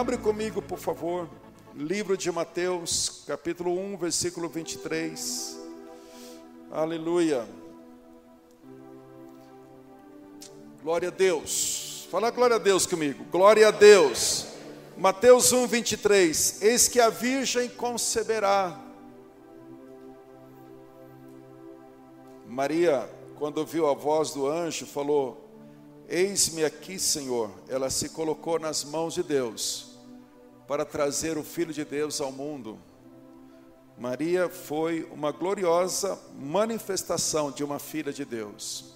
Abre 0.00 0.16
comigo, 0.16 0.62
por 0.62 0.78
favor, 0.78 1.28
livro 1.76 2.16
de 2.16 2.32
Mateus, 2.32 3.22
capítulo 3.26 3.78
1, 3.78 3.98
versículo 3.98 4.48
23. 4.48 5.58
Aleluia. 6.72 7.46
Glória 10.82 11.08
a 11.08 11.12
Deus. 11.12 12.08
Fala 12.10 12.30
glória 12.30 12.56
a 12.56 12.58
Deus 12.58 12.86
comigo. 12.86 13.26
Glória 13.30 13.68
a 13.68 13.70
Deus. 13.70 14.46
Mateus 14.96 15.52
1, 15.52 15.66
23. 15.66 16.62
Eis 16.62 16.88
que 16.88 16.98
a 16.98 17.10
virgem 17.10 17.68
conceberá. 17.68 18.80
Maria, 22.46 23.06
quando 23.38 23.58
ouviu 23.58 23.86
a 23.86 23.92
voz 23.92 24.30
do 24.30 24.48
anjo, 24.48 24.86
falou: 24.86 25.46
Eis-me 26.08 26.64
aqui, 26.64 26.98
Senhor. 26.98 27.50
Ela 27.68 27.90
se 27.90 28.08
colocou 28.08 28.58
nas 28.58 28.82
mãos 28.82 29.12
de 29.12 29.22
Deus 29.22 29.89
para 30.70 30.84
trazer 30.84 31.36
o 31.36 31.42
Filho 31.42 31.74
de 31.74 31.84
Deus 31.84 32.20
ao 32.20 32.30
mundo. 32.30 32.78
Maria 33.98 34.48
foi 34.48 35.02
uma 35.10 35.32
gloriosa 35.32 36.16
manifestação 36.38 37.50
de 37.50 37.64
uma 37.64 37.80
filha 37.80 38.12
de 38.12 38.24
Deus. 38.24 38.94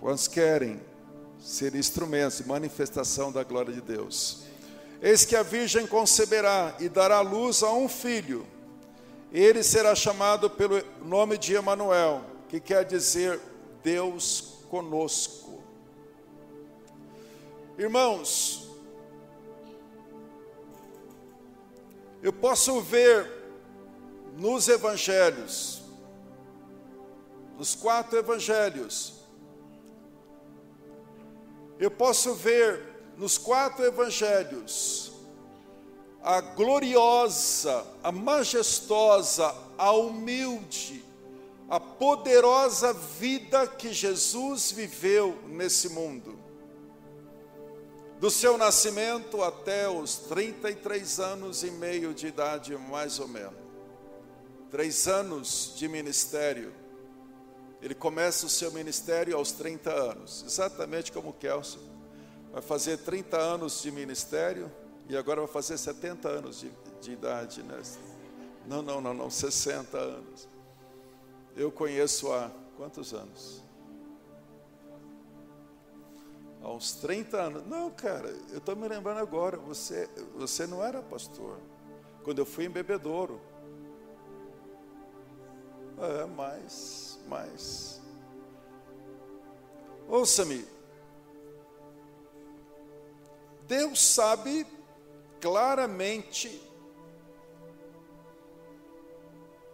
Quantos 0.00 0.26
querem 0.26 0.80
ser 1.38 1.76
instrumentos 1.76 2.38
de 2.38 2.48
manifestação 2.48 3.30
da 3.30 3.44
glória 3.44 3.72
de 3.72 3.80
Deus? 3.80 4.42
Eis 5.00 5.24
que 5.24 5.36
a 5.36 5.44
Virgem 5.44 5.86
conceberá 5.86 6.74
e 6.80 6.88
dará 6.88 7.20
luz 7.20 7.62
a 7.62 7.72
um 7.72 7.88
filho. 7.88 8.44
Ele 9.32 9.62
será 9.62 9.94
chamado 9.94 10.50
pelo 10.50 10.82
nome 11.04 11.38
de 11.38 11.54
Emanuel, 11.54 12.24
que 12.48 12.58
quer 12.58 12.84
dizer 12.84 13.40
Deus 13.80 14.58
conosco. 14.68 15.62
Irmãos, 17.78 18.61
eu 22.22 22.32
posso 22.32 22.80
ver 22.80 23.30
nos 24.36 24.68
evangelhos, 24.68 25.82
nos 27.58 27.74
quatro 27.74 28.18
evangelhos, 28.18 29.14
eu 31.78 31.90
posso 31.90 32.34
ver 32.34 32.80
nos 33.18 33.36
quatro 33.36 33.84
evangelhos 33.84 35.12
a 36.22 36.40
gloriosa, 36.40 37.84
a 38.02 38.12
majestosa, 38.12 39.52
a 39.76 39.90
humilde, 39.90 41.04
a 41.68 41.80
poderosa 41.80 42.92
vida 42.92 43.66
que 43.66 43.92
Jesus 43.92 44.70
viveu 44.70 45.36
nesse 45.48 45.88
mundo. 45.88 46.38
Do 48.22 48.30
seu 48.30 48.56
nascimento 48.56 49.42
até 49.42 49.88
os 49.88 50.16
33 50.16 51.18
anos 51.18 51.64
e 51.64 51.72
meio 51.72 52.14
de 52.14 52.28
idade, 52.28 52.72
mais 52.76 53.18
ou 53.18 53.26
menos. 53.26 53.58
Três 54.70 55.08
anos 55.08 55.72
de 55.74 55.88
ministério 55.88 56.72
ele 57.80 57.96
começa 57.96 58.46
o 58.46 58.48
seu 58.48 58.70
ministério 58.70 59.36
aos 59.36 59.50
30 59.50 59.90
anos, 59.90 60.44
exatamente 60.46 61.10
como 61.10 61.30
o 61.30 61.32
Kelso. 61.32 61.80
Vai 62.52 62.62
fazer 62.62 62.98
30 62.98 63.36
anos 63.36 63.82
de 63.82 63.90
ministério 63.90 64.70
e 65.08 65.16
agora 65.16 65.40
vai 65.40 65.50
fazer 65.50 65.76
70 65.76 66.28
anos 66.28 66.60
de, 66.60 66.70
de 67.00 67.10
idade. 67.10 67.64
Né? 67.64 67.82
Não, 68.68 68.82
não, 68.82 69.00
não, 69.00 69.12
não, 69.12 69.30
60 69.30 69.98
anos. 69.98 70.48
Eu 71.56 71.72
conheço 71.72 72.32
há 72.32 72.52
quantos 72.76 73.12
anos? 73.12 73.64
Há 76.62 76.70
uns 76.70 76.92
30 76.92 77.36
anos. 77.36 77.66
Não, 77.66 77.90
cara, 77.90 78.28
eu 78.50 78.58
estou 78.58 78.76
me 78.76 78.86
lembrando 78.86 79.18
agora. 79.18 79.56
Você, 79.58 80.08
você 80.36 80.66
não 80.66 80.82
era 80.82 81.02
pastor. 81.02 81.58
Quando 82.22 82.38
eu 82.38 82.46
fui 82.46 82.66
em 82.66 82.70
Bebedouro. 82.70 83.40
É, 85.98 86.24
mas 86.26 87.20
mais. 87.28 88.00
Ouça-me. 90.08 90.64
Deus 93.66 94.00
sabe 94.00 94.66
claramente 95.40 96.60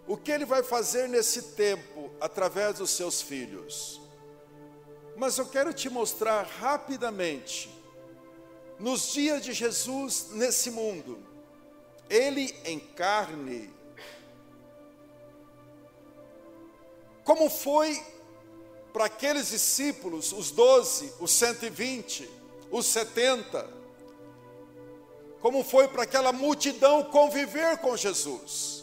o 0.06 0.16
que 0.16 0.30
Ele 0.30 0.44
vai 0.44 0.62
fazer 0.62 1.08
nesse 1.08 1.54
tempo 1.54 2.10
através 2.20 2.78
dos 2.78 2.90
seus 2.90 3.20
filhos. 3.20 4.00
Mas 5.18 5.36
eu 5.36 5.44
quero 5.46 5.74
te 5.74 5.90
mostrar 5.90 6.44
rapidamente, 6.44 7.68
nos 8.78 9.12
dias 9.12 9.42
de 9.42 9.52
Jesus 9.52 10.28
nesse 10.30 10.70
mundo, 10.70 11.18
Ele 12.08 12.54
em 12.64 12.78
carne, 12.78 13.76
Como 17.28 17.50
foi 17.50 18.02
para 18.90 19.04
aqueles 19.04 19.50
discípulos, 19.50 20.32
os 20.32 20.50
doze, 20.50 21.12
os 21.20 21.30
120, 21.32 22.26
os 22.70 22.86
70, 22.86 23.68
como 25.38 25.62
foi 25.62 25.88
para 25.88 26.04
aquela 26.04 26.32
multidão 26.32 27.04
conviver 27.04 27.76
com 27.82 27.94
Jesus. 27.94 28.82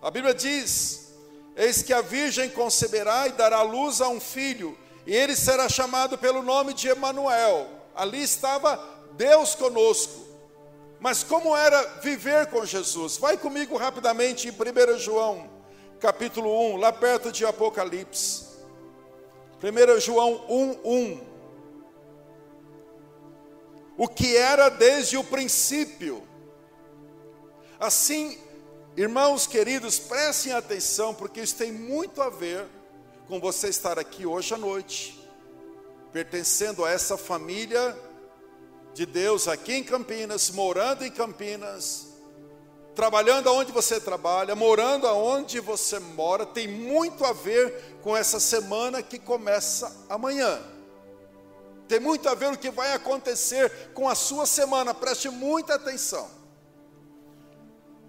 A 0.00 0.12
Bíblia 0.12 0.32
diz: 0.32 1.12
Eis 1.56 1.82
que 1.82 1.92
a 1.92 2.02
virgem 2.02 2.48
conceberá 2.48 3.26
e 3.26 3.32
dará 3.32 3.62
luz 3.62 4.00
a 4.00 4.08
um 4.08 4.20
filho, 4.20 4.78
e 5.06 5.14
ele 5.14 5.36
será 5.36 5.68
chamado 5.68 6.16
pelo 6.16 6.42
nome 6.42 6.72
de 6.72 6.88
Emanuel. 6.88 7.68
Ali 7.94 8.22
estava 8.22 8.82
Deus 9.12 9.54
conosco. 9.54 10.24
Mas 10.98 11.22
como 11.22 11.54
era 11.56 11.82
viver 12.00 12.46
com 12.46 12.64
Jesus? 12.64 13.18
Vai 13.18 13.36
comigo 13.36 13.76
rapidamente 13.76 14.48
em 14.48 14.50
1 14.50 14.98
João 14.98 15.54
capítulo 16.00 16.74
1, 16.74 16.76
lá 16.76 16.92
perto 16.92 17.32
de 17.32 17.46
Apocalipse. 17.46 18.44
1 19.62 20.00
João 20.00 20.44
1, 20.48 20.80
1. 20.84 21.20
O 23.96 24.06
que 24.06 24.36
era 24.36 24.68
desde 24.68 25.16
o 25.16 25.24
princípio. 25.24 26.22
Assim, 27.80 28.38
irmãos 28.96 29.46
queridos, 29.46 29.98
prestem 29.98 30.52
atenção, 30.52 31.14
porque 31.14 31.40
isso 31.40 31.56
tem 31.56 31.72
muito 31.72 32.20
a 32.20 32.28
ver 32.28 32.66
com 33.28 33.40
você 33.40 33.68
estar 33.68 33.98
aqui 33.98 34.26
hoje 34.26 34.52
à 34.52 34.58
noite, 34.58 35.18
pertencendo 36.12 36.84
a 36.84 36.90
essa 36.90 37.16
família 37.16 37.96
de 38.92 39.06
Deus 39.06 39.48
aqui 39.48 39.72
em 39.72 39.82
Campinas, 39.82 40.50
morando 40.50 41.04
em 41.04 41.10
Campinas, 41.10 42.08
trabalhando 42.94 43.48
aonde 43.48 43.72
você 43.72 43.98
trabalha, 43.98 44.54
morando 44.54 45.06
aonde 45.06 45.58
você 45.58 45.98
mora, 45.98 46.44
tem 46.44 46.68
muito 46.68 47.24
a 47.24 47.32
ver 47.32 47.96
com 48.02 48.14
essa 48.16 48.38
semana 48.38 49.02
que 49.02 49.18
começa 49.18 49.90
amanhã. 50.08 50.60
Tem 51.88 51.98
muito 51.98 52.28
a 52.28 52.34
ver 52.34 52.52
o 52.52 52.58
que 52.58 52.70
vai 52.70 52.92
acontecer 52.92 53.90
com 53.94 54.08
a 54.08 54.14
sua 54.14 54.44
semana, 54.46 54.94
preste 54.94 55.30
muita 55.30 55.74
atenção. 55.74 56.28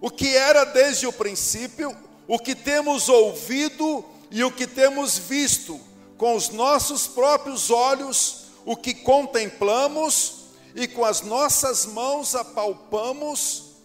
O 0.02 0.12
que 0.12 0.36
era 0.36 0.66
desde 0.66 1.08
o 1.08 1.14
princípio, 1.14 1.96
o 2.28 2.38
que 2.38 2.54
temos 2.54 3.08
ouvido 3.10 4.06
e 4.32 4.44
o 4.44 4.52
que 4.52 4.68
temos 4.68 5.18
visto 5.18 5.80
com 6.18 6.36
os 6.36 6.50
nossos 6.50 7.08
próprios 7.08 7.70
olhos, 7.70 8.46
o 8.66 8.76
que 8.76 8.94
contemplamos 8.94 10.46
e 10.74 10.88
com 10.88 11.06
as 11.06 11.22
nossas 11.22 11.86
mãos 11.86 12.36
apalpamos, 12.36 13.76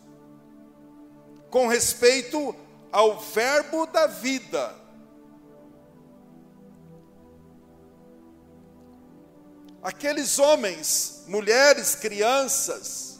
com 1.50 1.66
respeito 1.66 2.54
ao 2.92 3.18
Verbo 3.18 3.86
da 3.86 4.06
vida. 4.06 4.74
Aqueles 9.82 10.38
homens, 10.38 11.24
mulheres, 11.26 11.94
crianças, 11.94 13.18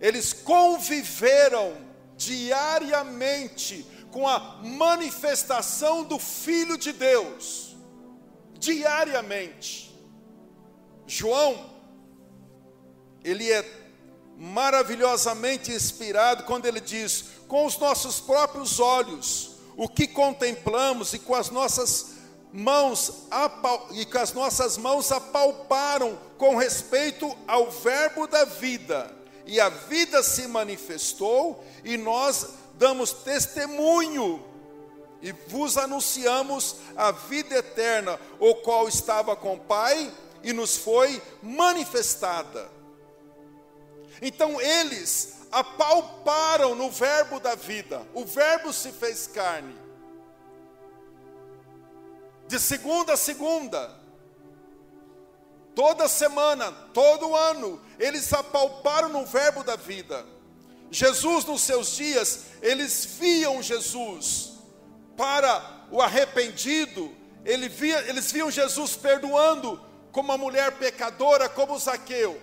eles 0.00 0.32
conviveram 0.32 1.76
diariamente 2.16 3.86
com 4.10 4.26
a 4.26 4.58
manifestação 4.62 6.04
do 6.04 6.18
Filho 6.18 6.76
de 6.76 6.92
Deus, 6.92 7.76
diariamente. 8.58 9.90
João, 11.06 11.70
ele 13.24 13.50
é 13.50 13.64
maravilhosamente 14.36 15.70
inspirado 15.70 16.44
quando 16.44 16.66
ele 16.66 16.80
diz: 16.80 17.24
com 17.46 17.66
os 17.66 17.78
nossos 17.78 18.20
próprios 18.20 18.80
olhos, 18.80 19.56
o 19.76 19.88
que 19.88 20.06
contemplamos 20.06 21.12
e 21.12 21.18
com 21.18 21.34
as 21.34 21.50
nossas 21.50 22.20
mãos 22.52 23.26
e 23.92 24.04
com 24.04 24.18
as 24.18 24.32
nossas 24.32 24.76
mãos 24.76 25.12
apalparam 25.12 26.18
com 26.36 26.56
respeito 26.56 27.36
ao 27.46 27.70
verbo 27.70 28.26
da 28.26 28.44
vida. 28.44 29.14
E 29.46 29.58
a 29.60 29.68
vida 29.68 30.22
se 30.22 30.46
manifestou 30.46 31.64
e 31.84 31.96
nós 31.96 32.48
damos 32.80 33.12
testemunho 33.12 34.42
e 35.20 35.32
vos 35.32 35.76
anunciamos 35.76 36.76
a 36.96 37.10
vida 37.10 37.56
eterna, 37.56 38.18
o 38.38 38.54
qual 38.54 38.88
estava 38.88 39.36
com 39.36 39.56
o 39.56 39.60
Pai 39.60 40.10
e 40.42 40.50
nos 40.54 40.78
foi 40.78 41.22
manifestada. 41.42 42.70
Então 44.22 44.58
eles 44.58 45.40
apalparam 45.52 46.74
no 46.74 46.90
Verbo 46.90 47.38
da 47.38 47.54
vida, 47.54 48.00
o 48.14 48.24
Verbo 48.24 48.72
se 48.72 48.90
fez 48.90 49.26
carne. 49.26 49.78
De 52.48 52.58
segunda 52.58 53.12
a 53.12 53.16
segunda, 53.18 53.94
toda 55.74 56.08
semana, 56.08 56.72
todo 56.94 57.36
ano, 57.36 57.78
eles 57.98 58.32
apalparam 58.32 59.10
no 59.10 59.26
Verbo 59.26 59.62
da 59.62 59.76
vida. 59.76 60.39
Jesus, 60.90 61.44
nos 61.44 61.62
seus 61.62 61.96
dias, 61.96 62.46
eles 62.60 63.04
viam 63.18 63.62
Jesus 63.62 64.52
para 65.16 65.86
o 65.90 66.00
arrependido, 66.00 67.14
ele 67.44 67.68
via, 67.68 67.98
eles 68.08 68.32
viam 68.32 68.50
Jesus 68.50 68.96
perdoando 68.96 69.80
como 70.10 70.30
uma 70.30 70.38
mulher 70.38 70.72
pecadora, 70.72 71.48
como 71.48 71.78
Zaqueu. 71.78 72.40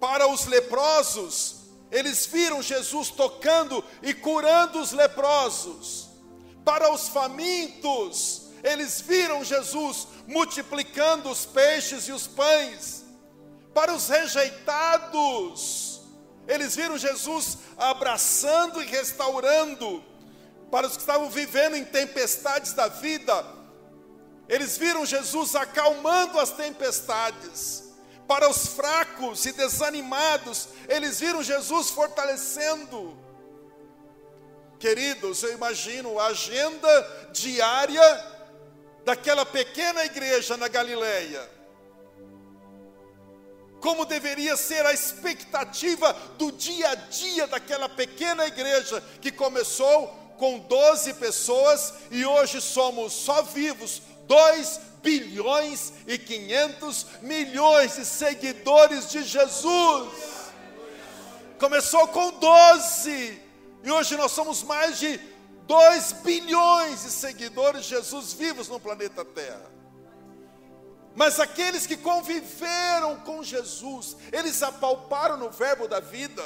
Para 0.00 0.26
os 0.26 0.46
leprosos, 0.46 1.56
eles 1.90 2.24
viram 2.26 2.62
Jesus 2.62 3.10
tocando 3.10 3.84
e 4.02 4.14
curando 4.14 4.80
os 4.80 4.92
leprosos. 4.92 6.08
Para 6.64 6.92
os 6.92 7.08
famintos, 7.08 8.48
eles 8.62 9.00
viram 9.00 9.44
Jesus 9.44 10.08
multiplicando 10.26 11.30
os 11.30 11.44
peixes 11.44 12.08
e 12.08 12.12
os 12.12 12.26
pães. 12.26 13.04
Para 13.74 13.92
os 13.92 14.08
rejeitados, 14.08 15.91
eles 16.46 16.74
viram 16.74 16.98
Jesus 16.98 17.58
abraçando 17.76 18.82
e 18.82 18.86
restaurando. 18.86 20.02
Para 20.70 20.86
os 20.86 20.94
que 20.94 21.00
estavam 21.00 21.28
vivendo 21.28 21.76
em 21.76 21.84
tempestades 21.84 22.72
da 22.72 22.88
vida, 22.88 23.44
eles 24.48 24.76
viram 24.76 25.04
Jesus 25.04 25.54
acalmando 25.54 26.40
as 26.40 26.50
tempestades. 26.50 27.84
Para 28.26 28.48
os 28.48 28.68
fracos 28.68 29.44
e 29.44 29.52
desanimados, 29.52 30.68
eles 30.88 31.20
viram 31.20 31.42
Jesus 31.42 31.90
fortalecendo. 31.90 33.16
Queridos, 34.78 35.42
eu 35.42 35.52
imagino 35.52 36.18
a 36.18 36.26
agenda 36.26 37.28
diária 37.32 38.32
daquela 39.04 39.44
pequena 39.44 40.04
igreja 40.04 40.56
na 40.56 40.68
Galileia. 40.68 41.48
Como 43.82 44.04
deveria 44.04 44.56
ser 44.56 44.86
a 44.86 44.92
expectativa 44.92 46.12
do 46.38 46.52
dia 46.52 46.88
a 46.90 46.94
dia 46.94 47.48
daquela 47.48 47.88
pequena 47.88 48.46
igreja 48.46 49.02
que 49.20 49.32
começou 49.32 50.06
com 50.38 50.60
12 50.60 51.14
pessoas 51.14 51.92
e 52.08 52.24
hoje 52.24 52.60
somos 52.60 53.12
só 53.12 53.42
vivos 53.42 54.00
2 54.28 54.80
bilhões 55.02 55.94
e 56.06 56.16
500 56.16 57.06
milhões 57.22 57.96
de 57.96 58.04
seguidores 58.04 59.10
de 59.10 59.24
Jesus. 59.24 60.12
Começou 61.58 62.06
com 62.06 62.30
12 62.38 63.42
e 63.82 63.90
hoje 63.90 64.16
nós 64.16 64.30
somos 64.30 64.62
mais 64.62 65.00
de 65.00 65.18
2 65.66 66.12
bilhões 66.22 67.02
de 67.02 67.10
seguidores 67.10 67.82
de 67.82 67.88
Jesus 67.88 68.32
vivos 68.32 68.68
no 68.68 68.78
planeta 68.78 69.24
Terra. 69.24 69.81
Mas 71.14 71.38
aqueles 71.38 71.86
que 71.86 71.96
conviveram 71.96 73.16
com 73.20 73.42
Jesus, 73.42 74.16
eles 74.32 74.62
apalparam 74.62 75.36
no 75.36 75.50
verbo 75.50 75.86
da 75.86 76.00
vida. 76.00 76.42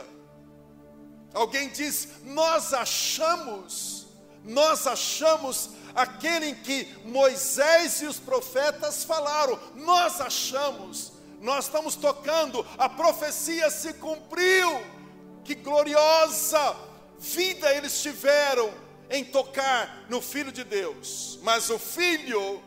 Alguém 1.32 1.68
diz: 1.68 2.08
Nós 2.24 2.74
achamos, 2.74 4.06
nós 4.44 4.86
achamos 4.86 5.70
aquele 5.94 6.46
em 6.46 6.54
que 6.54 6.88
Moisés 7.04 8.02
e 8.02 8.06
os 8.06 8.18
profetas 8.18 9.04
falaram. 9.04 9.58
Nós 9.74 10.20
achamos, 10.20 11.12
nós 11.40 11.66
estamos 11.66 11.94
tocando, 11.94 12.66
a 12.76 12.88
profecia 12.88 13.70
se 13.70 13.92
cumpriu. 13.94 14.96
Que 15.44 15.54
gloriosa 15.54 16.76
vida 17.20 17.72
eles 17.72 18.02
tiveram 18.02 18.72
em 19.08 19.24
tocar 19.24 20.06
no 20.08 20.20
Filho 20.20 20.50
de 20.50 20.64
Deus. 20.64 21.38
Mas 21.42 21.70
o 21.70 21.78
Filho 21.78 22.60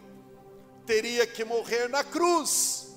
teria 0.89 1.27
que 1.27 1.45
morrer 1.45 1.87
na 1.87 2.03
cruz. 2.03 2.87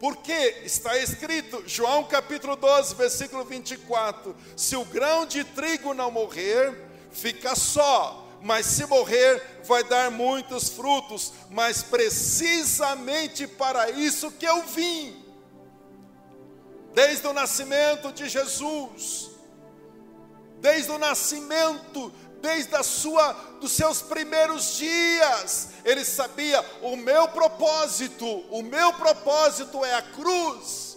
Porque 0.00 0.32
está 0.64 0.96
escrito, 0.96 1.62
João 1.66 2.04
capítulo 2.04 2.56
12, 2.56 2.94
versículo 2.94 3.44
24: 3.44 4.34
se 4.56 4.74
o 4.74 4.86
grão 4.86 5.26
de 5.26 5.44
trigo 5.44 5.92
não 5.92 6.10
morrer, 6.10 6.88
fica 7.10 7.54
só, 7.54 8.26
mas 8.40 8.64
se 8.64 8.86
morrer, 8.86 9.60
vai 9.64 9.84
dar 9.84 10.10
muitos 10.10 10.70
frutos, 10.70 11.34
mas 11.50 11.82
precisamente 11.82 13.46
para 13.46 13.90
isso 13.90 14.30
que 14.30 14.46
eu 14.46 14.62
vim. 14.62 15.22
Desde 16.94 17.26
o 17.26 17.34
nascimento 17.34 18.10
de 18.12 18.30
Jesus, 18.30 19.30
desde 20.64 20.90
o 20.90 20.96
nascimento, 20.96 22.10
desde 22.44 22.76
a 22.76 22.82
sua 22.82 23.32
dos 23.58 23.72
seus 23.72 24.02
primeiros 24.02 24.76
dias, 24.76 25.70
ele 25.82 26.04
sabia 26.04 26.62
o 26.82 26.94
meu 26.94 27.26
propósito, 27.28 28.26
o 28.50 28.62
meu 28.62 28.92
propósito 28.92 29.82
é 29.82 29.94
a 29.94 30.02
cruz. 30.02 30.92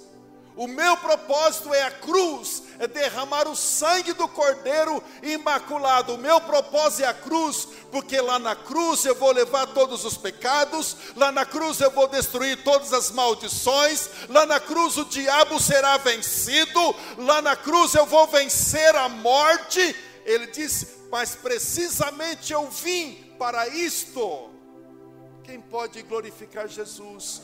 O 0.57 0.67
meu 0.67 0.97
propósito 0.97 1.71
é 1.71 1.83
a 1.83 1.91
cruz, 1.91 2.63
é 2.79 2.87
derramar 2.87 3.47
o 3.47 3.55
sangue 3.55 4.11
do 4.11 4.27
Cordeiro 4.27 5.03
imaculado. 5.21 6.15
O 6.15 6.17
meu 6.17 6.41
propósito 6.41 7.03
é 7.03 7.05
a 7.05 7.13
cruz, 7.13 7.67
porque 7.91 8.19
lá 8.19 8.39
na 8.39 8.55
cruz 8.55 9.05
eu 9.05 9.13
vou 9.13 9.31
levar 9.31 9.67
todos 9.67 10.03
os 10.03 10.17
pecados, 10.17 10.97
lá 11.15 11.31
na 11.31 11.45
cruz 11.45 11.79
eu 11.79 11.91
vou 11.91 12.07
destruir 12.07 12.63
todas 12.63 12.91
as 12.91 13.11
maldições, 13.11 14.09
lá 14.29 14.47
na 14.47 14.59
cruz 14.59 14.97
o 14.97 15.05
diabo 15.05 15.59
será 15.59 15.95
vencido, 15.97 16.95
lá 17.19 17.39
na 17.39 17.55
cruz 17.55 17.93
eu 17.93 18.07
vou 18.07 18.25
vencer 18.25 18.95
a 18.95 19.07
morte. 19.07 19.95
Ele 20.25 20.47
disse: 20.47 20.96
Mas 21.09 21.35
precisamente 21.35 22.53
eu 22.53 22.69
vim 22.69 23.33
para 23.39 23.67
isto. 23.67 24.49
Quem 25.43 25.61
pode 25.61 26.01
glorificar 26.03 26.67
Jesus? 26.67 27.41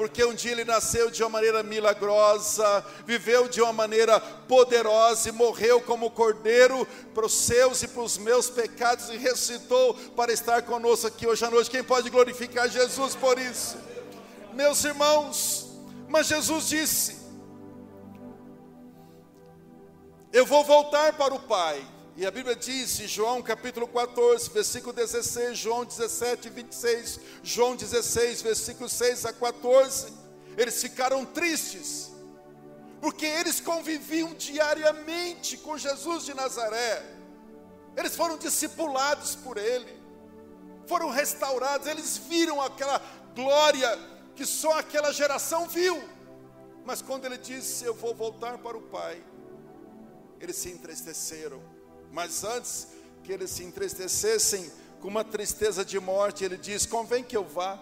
porque 0.00 0.24
um 0.24 0.32
dia 0.32 0.52
ele 0.52 0.64
nasceu 0.64 1.10
de 1.10 1.22
uma 1.22 1.28
maneira 1.28 1.62
milagrosa, 1.62 2.82
viveu 3.04 3.48
de 3.48 3.60
uma 3.60 3.72
maneira 3.72 4.18
poderosa 4.20 5.28
e 5.28 5.32
morreu 5.32 5.80
como 5.80 6.10
cordeiro 6.10 6.86
para 7.12 7.26
os 7.26 7.34
seus 7.34 7.82
e 7.82 7.88
para 7.88 8.02
os 8.02 8.16
meus 8.16 8.48
pecados 8.48 9.10
e 9.10 9.18
ressuscitou 9.18 9.92
para 10.16 10.32
estar 10.32 10.62
conosco 10.62 11.06
aqui 11.06 11.26
hoje 11.26 11.44
à 11.44 11.50
noite. 11.50 11.70
Quem 11.70 11.84
pode 11.84 12.08
glorificar 12.08 12.66
Jesus 12.68 13.14
por 13.14 13.38
isso? 13.38 13.76
Meus 14.54 14.82
irmãos, 14.84 15.68
mas 16.08 16.28
Jesus 16.28 16.68
disse: 16.68 17.18
Eu 20.32 20.46
vou 20.46 20.64
voltar 20.64 21.12
para 21.14 21.34
o 21.34 21.40
Pai. 21.40 21.86
E 22.16 22.26
a 22.26 22.30
Bíblia 22.30 22.56
diz 22.56 22.98
em 23.00 23.06
João 23.06 23.40
capítulo 23.40 23.86
14, 23.86 24.50
versículo 24.50 24.92
16, 24.92 25.56
João 25.56 25.84
17, 25.84 26.48
26, 26.48 27.20
João 27.42 27.76
16, 27.76 28.42
versículo 28.42 28.88
6 28.88 29.26
a 29.26 29.32
14, 29.32 30.12
eles 30.56 30.80
ficaram 30.82 31.24
tristes, 31.24 32.10
porque 33.00 33.24
eles 33.24 33.60
conviviam 33.60 34.34
diariamente 34.34 35.56
com 35.56 35.78
Jesus 35.78 36.24
de 36.24 36.34
Nazaré, 36.34 37.02
eles 37.96 38.16
foram 38.16 38.36
discipulados 38.36 39.36
por 39.36 39.56
ele, 39.56 39.96
foram 40.86 41.10
restaurados, 41.10 41.86
eles 41.86 42.18
viram 42.18 42.60
aquela 42.60 43.00
glória 43.34 43.98
que 44.34 44.44
só 44.44 44.78
aquela 44.78 45.12
geração 45.12 45.68
viu, 45.68 46.02
mas 46.84 47.00
quando 47.00 47.24
ele 47.24 47.38
disse: 47.38 47.84
Eu 47.84 47.94
vou 47.94 48.14
voltar 48.14 48.58
para 48.58 48.76
o 48.76 48.82
Pai, 48.82 49.22
eles 50.40 50.56
se 50.56 50.70
entristeceram 50.70 51.62
mas 52.12 52.44
antes 52.44 52.88
que 53.22 53.32
eles 53.32 53.50
se 53.50 53.62
entristecessem 53.62 54.70
com 55.00 55.08
uma 55.08 55.24
tristeza 55.24 55.84
de 55.84 55.98
morte, 55.98 56.44
ele 56.44 56.56
diz: 56.56 56.86
convém 56.86 57.22
que 57.24 57.36
eu 57.36 57.44
vá, 57.44 57.80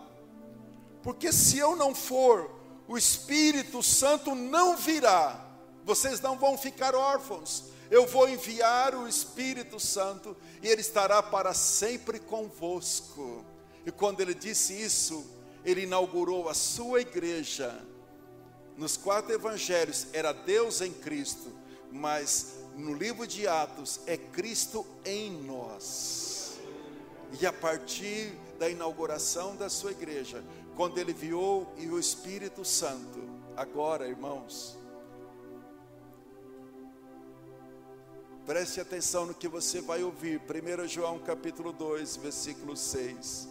porque 1.02 1.32
se 1.32 1.58
eu 1.58 1.76
não 1.76 1.94
for, 1.94 2.50
o 2.86 2.96
Espírito 2.96 3.82
Santo 3.82 4.34
não 4.34 4.76
virá, 4.76 5.44
vocês 5.84 6.20
não 6.20 6.38
vão 6.38 6.56
ficar 6.56 6.94
órfãos. 6.94 7.64
Eu 7.90 8.06
vou 8.06 8.28
enviar 8.28 8.94
o 8.94 9.08
Espírito 9.08 9.80
Santo 9.80 10.36
e 10.62 10.68
ele 10.68 10.82
estará 10.82 11.22
para 11.22 11.54
sempre 11.54 12.18
convosco. 12.18 13.44
E 13.86 13.90
quando 13.90 14.20
ele 14.20 14.34
disse 14.34 14.74
isso, 14.74 15.24
ele 15.64 15.82
inaugurou 15.84 16.48
a 16.48 16.54
sua 16.54 17.00
igreja. 17.00 17.82
Nos 18.76 18.96
quatro 18.96 19.32
evangelhos 19.32 20.06
era 20.12 20.32
Deus 20.32 20.82
em 20.82 20.92
Cristo, 20.92 21.50
mas 21.90 22.58
no 22.78 22.94
livro 22.94 23.26
de 23.26 23.46
Atos 23.46 24.00
é 24.06 24.16
Cristo 24.16 24.86
em 25.04 25.32
nós. 25.42 26.58
E 27.40 27.44
a 27.44 27.52
partir 27.52 28.32
da 28.58 28.70
inauguração 28.70 29.56
da 29.56 29.68
sua 29.68 29.90
igreja, 29.90 30.44
quando 30.76 30.98
ele 30.98 31.12
viu 31.12 31.66
e 31.76 31.88
o 31.88 31.98
Espírito 31.98 32.64
Santo, 32.64 33.20
agora, 33.56 34.06
irmãos, 34.06 34.78
preste 38.46 38.80
atenção 38.80 39.26
no 39.26 39.34
que 39.34 39.48
você 39.48 39.80
vai 39.80 40.04
ouvir. 40.04 40.40
1 40.40 40.86
João 40.86 41.18
capítulo 41.18 41.72
2, 41.72 42.16
versículo 42.16 42.76
6. 42.76 43.48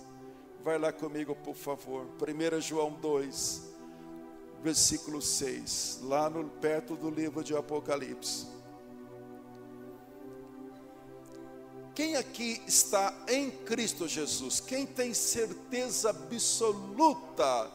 Vai 0.63 0.77
lá 0.77 0.93
comigo, 0.93 1.35
por 1.35 1.55
favor. 1.55 2.05
1 2.05 2.61
João 2.61 2.93
2, 2.93 3.61
versículo 4.63 5.21
6, 5.21 5.99
lá 6.03 6.29
no, 6.29 6.49
perto 6.49 6.95
do 6.95 7.09
livro 7.09 7.43
de 7.43 7.55
Apocalipse. 7.55 8.56
Quem 11.97 12.15
aqui 12.15 12.61
está 12.67 13.11
em 13.27 13.49
Cristo 13.49 14.07
Jesus? 14.07 14.59
Quem 14.59 14.85
tem 14.85 15.15
certeza 15.15 16.11
absoluta? 16.11 17.71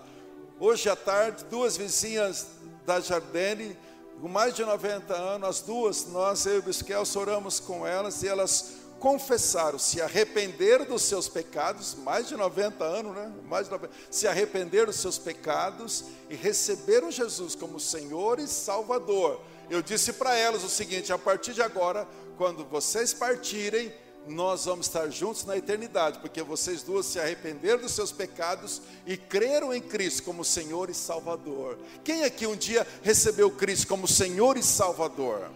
Hoje 0.60 0.88
à 0.88 0.94
tarde, 0.94 1.44
duas 1.50 1.76
vizinhas 1.76 2.46
da 2.86 3.00
Jardine, 3.00 3.76
com 4.20 4.28
mais 4.28 4.54
de 4.54 4.64
90 4.64 5.12
anos, 5.12 5.48
as 5.48 5.60
duas, 5.60 6.06
nós, 6.06 6.46
eu 6.46 6.54
e 6.54 6.58
o 6.60 6.62
Bisquel, 6.62 7.02
oramos 7.16 7.58
com 7.58 7.84
elas 7.84 8.22
e 8.22 8.28
elas 8.28 8.74
confessaram, 9.00 9.76
se 9.76 10.00
arrependeram 10.00 10.84
dos 10.84 11.02
seus 11.02 11.28
pecados, 11.28 11.96
mais 11.96 12.28
de 12.28 12.36
90 12.36 12.84
anos, 12.84 13.16
né? 13.16 13.32
Mais 13.48 13.64
de 13.64 13.72
90, 13.72 13.92
se 14.08 14.28
arrependeram 14.28 14.86
dos 14.86 15.00
seus 15.00 15.18
pecados 15.18 16.04
e 16.30 16.36
receberam 16.36 17.10
Jesus 17.10 17.56
como 17.56 17.80
Senhor 17.80 18.38
e 18.38 18.46
Salvador. 18.46 19.40
Eu 19.68 19.82
disse 19.82 20.12
para 20.12 20.36
elas 20.36 20.62
o 20.62 20.68
seguinte: 20.68 21.12
a 21.12 21.18
partir 21.18 21.54
de 21.54 21.62
agora, 21.62 22.06
quando 22.38 22.64
vocês 22.64 23.12
partirem, 23.12 23.92
nós 24.26 24.64
vamos 24.66 24.86
estar 24.86 25.08
juntos 25.10 25.44
na 25.44 25.56
eternidade, 25.56 26.18
porque 26.20 26.42
vocês 26.42 26.82
duas 26.82 27.06
se 27.06 27.18
arrependeram 27.18 27.80
dos 27.80 27.92
seus 27.92 28.12
pecados 28.12 28.80
e 29.06 29.16
creram 29.16 29.74
em 29.74 29.80
Cristo 29.80 30.22
como 30.22 30.44
Senhor 30.44 30.88
e 30.90 30.94
Salvador. 30.94 31.78
Quem 32.04 32.24
aqui 32.24 32.46
um 32.46 32.56
dia 32.56 32.86
recebeu 33.02 33.50
Cristo 33.50 33.88
como 33.88 34.06
Senhor 34.06 34.56
e 34.56 34.62
Salvador? 34.62 35.50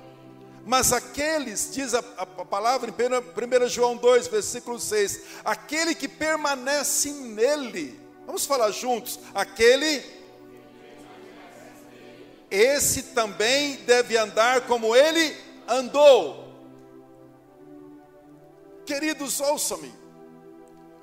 Mas 0.65 0.93
aqueles, 0.93 1.71
diz 1.73 1.95
a, 1.95 2.01
a 2.19 2.27
palavra 2.27 2.91
em 2.91 3.65
1 3.65 3.69
João 3.69 3.97
2, 3.97 4.27
versículo 4.27 4.81
6, 4.81 5.21
aquele 5.45 5.95
que 5.95 6.09
permanece 6.09 7.13
nele, 7.13 8.01
vamos 8.27 8.45
falar 8.45 8.73
juntos, 8.73 9.21
aquele, 9.33 10.03
esse 12.51 13.05
também 13.05 13.77
deve 13.87 14.17
andar 14.17 14.63
como 14.63 14.97
ele 14.97 15.37
andou. 15.69 16.46
Queridos, 18.87 19.41
ouçam-me. 19.41 19.93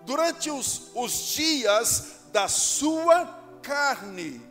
Durante 0.06 0.50
os, 0.50 0.90
os 0.96 1.12
dias 1.12 2.22
da 2.32 2.48
sua 2.48 3.26
carne, 3.62 4.42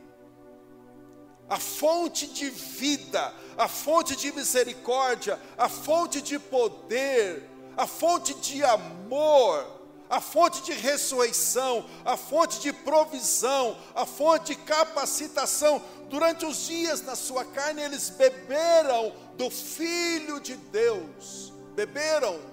a 1.49 1.59
fonte 1.59 2.27
de 2.27 2.51
vida, 2.51 3.33
a 3.57 3.67
fonte 3.69 4.17
de 4.17 4.33
misericórdia, 4.33 5.41
a 5.57 5.69
fonte 5.69 6.21
de 6.21 6.39
poder, 6.39 7.49
a 7.77 7.87
fonte 7.87 8.35
de 8.35 8.63
amor, 8.63 9.81
a 10.09 10.21
fonte 10.21 10.63
de 10.63 10.73
ressurreição, 10.73 11.87
a 12.05 12.19
fonte 12.19 12.61
de 12.61 12.71
provisão, 12.71 13.77
a 13.95 14.05
fonte 14.05 14.55
de 14.55 14.57
capacitação. 14.57 15.83
Durante 16.11 16.45
os 16.45 16.67
dias 16.67 17.01
da 17.01 17.17
sua 17.17 17.47
carne, 17.47 17.83
eles 17.83 18.11
beberam 18.11 19.15
do 19.37 19.49
Filho 19.49 20.39
de 20.39 20.55
Deus, 20.57 21.53
beberam 21.75 22.52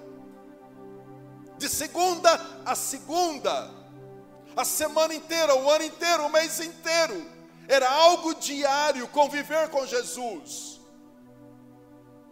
de 1.60 1.68
segunda 1.68 2.40
a 2.64 2.74
segunda, 2.74 3.70
a 4.56 4.64
semana 4.64 5.14
inteira, 5.14 5.54
o 5.54 5.70
ano 5.70 5.84
inteiro, 5.84 6.24
o 6.24 6.30
mês 6.30 6.58
inteiro. 6.58 7.30
Era 7.68 7.88
algo 7.88 8.34
diário 8.34 9.06
conviver 9.08 9.68
com 9.68 9.86
Jesus. 9.86 10.80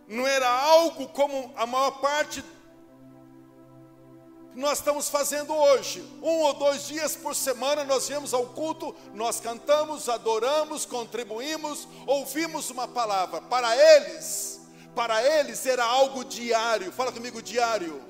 Não 0.09 0.27
era 0.27 0.49
algo 0.49 1.09
como 1.09 1.53
a 1.57 1.67
maior 1.67 2.01
parte 2.01 2.43
que 2.43 4.59
nós 4.59 4.79
estamos 4.79 5.11
fazendo 5.11 5.55
hoje. 5.55 6.01
Um 6.23 6.41
ou 6.47 6.55
dois 6.55 6.89
dias 6.89 7.15
por 7.15 7.37
semana 7.37 7.85
nós 7.85 8.09
viemos 8.09 8.33
ao 8.33 8.47
culto, 8.47 8.97
nós 9.13 9.41
cantamos, 9.41 10.09
adoramos, 10.09 10.87
contribuímos, 10.87 11.87
ouvimos 12.07 12.71
uma 12.71 12.89
palavra. 12.89 13.43
Para 13.43 13.77
eles, 13.77 14.63
para 14.95 15.23
eles 15.23 15.67
era 15.67 15.85
algo 15.85 16.25
diário. 16.25 16.91
Fala 16.91 17.13
comigo, 17.13 17.43
diário 17.43 18.09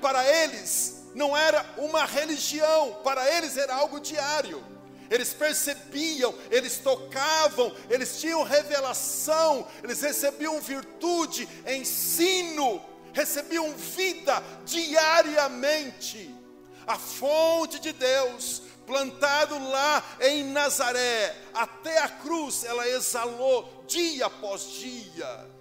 para 0.00 0.24
eles 0.24 1.00
não 1.14 1.36
era 1.36 1.64
uma 1.76 2.04
religião, 2.04 3.00
para 3.02 3.28
eles 3.36 3.56
era 3.56 3.74
algo 3.74 4.00
diário. 4.00 4.64
Eles 5.10 5.34
percebiam, 5.34 6.32
eles 6.50 6.78
tocavam, 6.78 7.74
eles 7.88 8.20
tinham 8.20 8.44
revelação, 8.44 9.66
eles 9.82 10.00
recebiam 10.00 10.60
virtude, 10.60 11.48
ensino, 11.66 12.80
recebiam 13.12 13.72
vida 13.72 14.40
diariamente. 14.64 16.32
A 16.86 16.96
fonte 16.96 17.80
de 17.80 17.92
Deus, 17.92 18.62
plantado 18.86 19.58
lá 19.70 20.02
em 20.20 20.44
Nazaré, 20.44 21.36
até 21.52 21.98
a 21.98 22.08
cruz, 22.08 22.62
ela 22.62 22.88
exalou 22.88 23.84
dia 23.88 24.26
após 24.26 24.62
dia. 24.62 25.59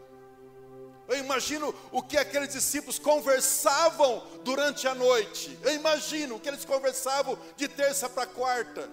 Eu 1.09 1.17
imagino 1.17 1.73
o 1.91 2.03
que 2.03 2.15
aqueles 2.15 2.53
discípulos 2.53 2.99
conversavam 2.99 4.23
durante 4.43 4.87
a 4.87 4.93
noite. 4.93 5.57
Eu 5.63 5.73
imagino 5.73 6.35
o 6.35 6.39
que 6.39 6.47
eles 6.47 6.63
conversavam 6.63 7.35
de 7.57 7.67
terça 7.67 8.07
para 8.07 8.27
quarta. 8.27 8.87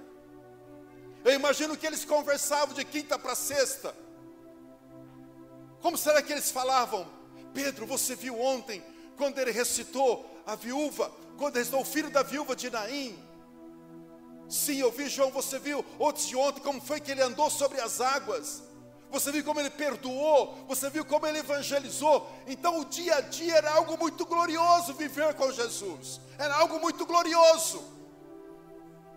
Eu 1.23 1.35
imagino 1.35 1.75
o 1.75 1.77
que 1.77 1.87
eles 1.87 2.07
conversavam 2.07 2.75
de 2.75 2.87
quinta 2.87 3.19
para 3.19 3.35
sexta. 3.35 3.95
Como 5.83 5.99
será 5.99 6.23
que 6.23 6.33
eles 6.33 6.51
falavam? 6.51 7.07
Pedro, 7.53 7.85
você 7.85 8.17
viu 8.17 8.41
ontem, 8.41 8.83
quando 9.19 9.39
ele 9.39 9.51
recitou 9.51 10.43
a 10.47 10.55
viúva, 10.55 11.13
quando 11.37 11.57
recitou 11.57 11.83
o 11.83 11.85
filho 11.85 12.09
da 12.09 12.23
viúva 12.23 12.57
de 12.57 12.71
Naim? 12.71 13.23
Sim, 14.49 14.79
eu 14.79 14.91
vi, 14.91 15.09
João, 15.11 15.31
você 15.31 15.59
viu 15.59 15.85
ontem 15.99 16.29
de 16.29 16.37
ontem, 16.37 16.61
como 16.63 16.81
foi 16.81 16.99
que 16.99 17.11
ele 17.11 17.21
andou 17.21 17.51
sobre 17.51 17.79
as 17.79 18.01
águas? 18.01 18.63
Você 19.11 19.31
viu 19.31 19.45
como 19.45 19.61
ele 19.61 19.71
perdoou, 19.71 20.55
você 20.67 20.91
viu 20.91 21.05
como 21.05 21.27
ele 21.27 21.39
evangelizou. 21.39 22.31
Então 22.47 22.81
o 22.81 22.85
dia 22.85 23.17
a 23.17 23.21
dia 23.21 23.57
era 23.57 23.73
algo 23.73 23.97
muito 23.97 24.27
glorioso 24.27 24.95
viver 24.95 25.35
com 25.35 25.51
Jesus. 25.51 26.21
Era 26.39 26.55
algo 26.57 26.81
muito 26.81 27.07
glorioso. 27.07 27.83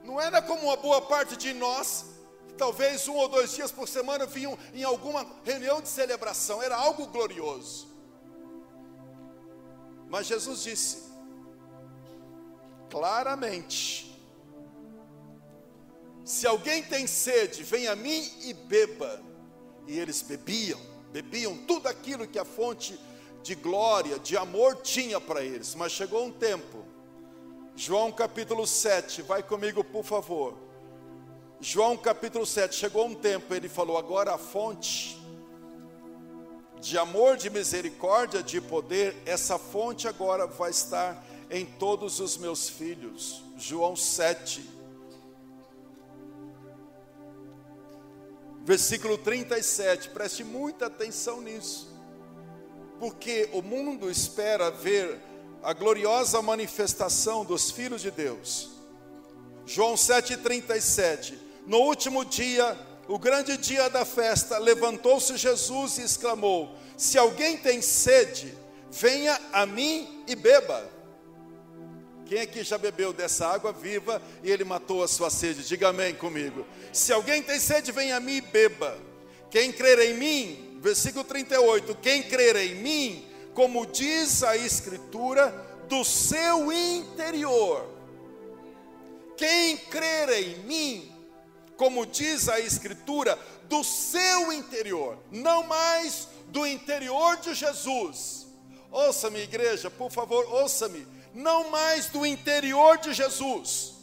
Não 0.03 0.19
era 0.19 0.41
como 0.41 0.63
uma 0.63 0.77
boa 0.77 1.01
parte 1.01 1.35
de 1.35 1.53
nós, 1.53 2.05
que 2.47 2.53
talvez 2.53 3.07
um 3.07 3.15
ou 3.15 3.27
dois 3.27 3.51
dias 3.51 3.71
por 3.71 3.87
semana 3.87 4.25
vinham 4.25 4.57
em 4.73 4.83
alguma 4.83 5.25
reunião 5.43 5.81
de 5.81 5.89
celebração. 5.89 6.61
Era 6.61 6.75
algo 6.75 7.07
glorioso. 7.07 7.87
Mas 10.07 10.27
Jesus 10.27 10.63
disse 10.63 11.09
claramente: 12.89 14.19
Se 16.23 16.47
alguém 16.47 16.83
tem 16.83 17.05
sede, 17.05 17.63
venha 17.63 17.91
a 17.91 17.95
mim 17.95 18.31
e 18.41 18.53
beba 18.53 19.28
e 19.89 19.97
eles 19.97 20.21
bebiam, 20.21 20.79
bebiam 21.11 21.57
tudo 21.65 21.87
aquilo 21.87 22.27
que 22.27 22.37
a 22.37 22.45
fonte 22.45 22.97
de 23.41 23.55
glória, 23.55 24.19
de 24.19 24.37
amor 24.37 24.75
tinha 24.75 25.19
para 25.19 25.43
eles. 25.43 25.73
Mas 25.73 25.91
chegou 25.91 26.23
um 26.23 26.31
tempo, 26.31 26.85
João 27.75 28.11
capítulo 28.11 28.67
7, 28.67 29.23
vai 29.23 29.41
comigo 29.41 29.83
por 29.83 30.03
favor. 30.03 30.55
João 31.59 31.97
capítulo 31.97 32.45
7, 32.45 32.75
chegou 32.75 33.07
um 33.07 33.15
tempo, 33.15 33.53
ele 33.53 33.67
falou: 33.67 33.97
agora 33.97 34.35
a 34.35 34.37
fonte 34.37 35.19
de 36.79 36.95
amor, 36.95 37.35
de 37.35 37.49
misericórdia, 37.49 38.43
de 38.43 38.61
poder, 38.61 39.17
essa 39.25 39.57
fonte 39.57 40.07
agora 40.07 40.45
vai 40.45 40.69
estar 40.69 41.25
em 41.49 41.65
todos 41.65 42.19
os 42.19 42.37
meus 42.37 42.69
filhos. 42.69 43.43
João 43.57 43.95
7, 43.95 44.63
versículo 48.65 49.17
37, 49.17 50.09
preste 50.09 50.43
muita 50.43 50.87
atenção 50.87 51.41
nisso, 51.41 51.93
porque 52.99 53.49
o 53.53 53.61
mundo 53.61 54.09
espera 54.09 54.69
ver 54.69 55.19
a 55.63 55.73
gloriosa 55.73 56.41
manifestação 56.41 57.43
dos 57.43 57.71
filhos 57.71 58.01
de 58.01 58.11
Deus. 58.11 58.69
João 59.65 59.95
7,37: 59.95 61.37
No 61.65 61.77
último 61.79 62.25
dia, 62.25 62.77
o 63.07 63.17
grande 63.17 63.57
dia 63.57 63.89
da 63.89 64.05
festa, 64.05 64.57
levantou-se 64.57 65.35
Jesus 65.37 65.97
e 65.97 66.03
exclamou: 66.03 66.75
Se 66.97 67.17
alguém 67.17 67.57
tem 67.57 67.81
sede, 67.81 68.55
venha 68.91 69.39
a 69.51 69.65
mim 69.65 70.23
e 70.27 70.35
beba. 70.35 70.98
Quem 72.29 72.41
aqui 72.41 72.63
já 72.63 72.77
bebeu 72.77 73.11
dessa 73.11 73.47
água 73.47 73.73
viva 73.73 74.21
e 74.43 74.51
ele 74.51 74.63
matou 74.63 75.01
a 75.01 75.07
sua 75.07 75.31
sede? 75.31 75.63
Diga 75.63 75.87
amém 75.87 76.13
comigo. 76.13 76.63
Se 76.93 77.11
alguém 77.11 77.41
tem 77.41 77.59
sede, 77.59 77.91
venha 77.91 78.17
a 78.17 78.19
mim 78.19 78.35
e 78.35 78.41
beba. 78.41 78.95
Quem 79.49 79.71
crer 79.71 79.97
em 79.97 80.13
mim, 80.13 80.77
versículo 80.79 81.23
38, 81.23 81.95
quem 81.95 82.21
crer 82.21 82.55
em 82.57 82.75
mim, 82.75 83.27
como 83.55 83.83
diz 83.83 84.43
a 84.43 84.55
Escritura, 84.55 85.49
do 85.87 86.05
seu 86.05 86.71
interior. 86.71 87.89
Quem 89.35 89.75
crer 89.75 90.29
em 90.29 90.59
mim, 90.65 91.11
como 91.75 92.05
diz 92.05 92.47
a 92.47 92.59
Escritura, 92.59 93.39
do 93.67 93.83
seu 93.83 94.53
interior, 94.53 95.17
não 95.31 95.63
mais 95.63 96.27
do 96.49 96.67
interior 96.67 97.37
de 97.37 97.55
Jesus. 97.55 98.45
Ouça-me, 98.91 99.39
igreja, 99.39 99.89
por 99.89 100.11
favor, 100.11 100.45
ouça-me 100.53 101.07
não 101.39 101.69
mais 101.69 102.07
do 102.07 102.25
interior 102.25 102.97
de 102.97 103.13
Jesus, 103.13 103.93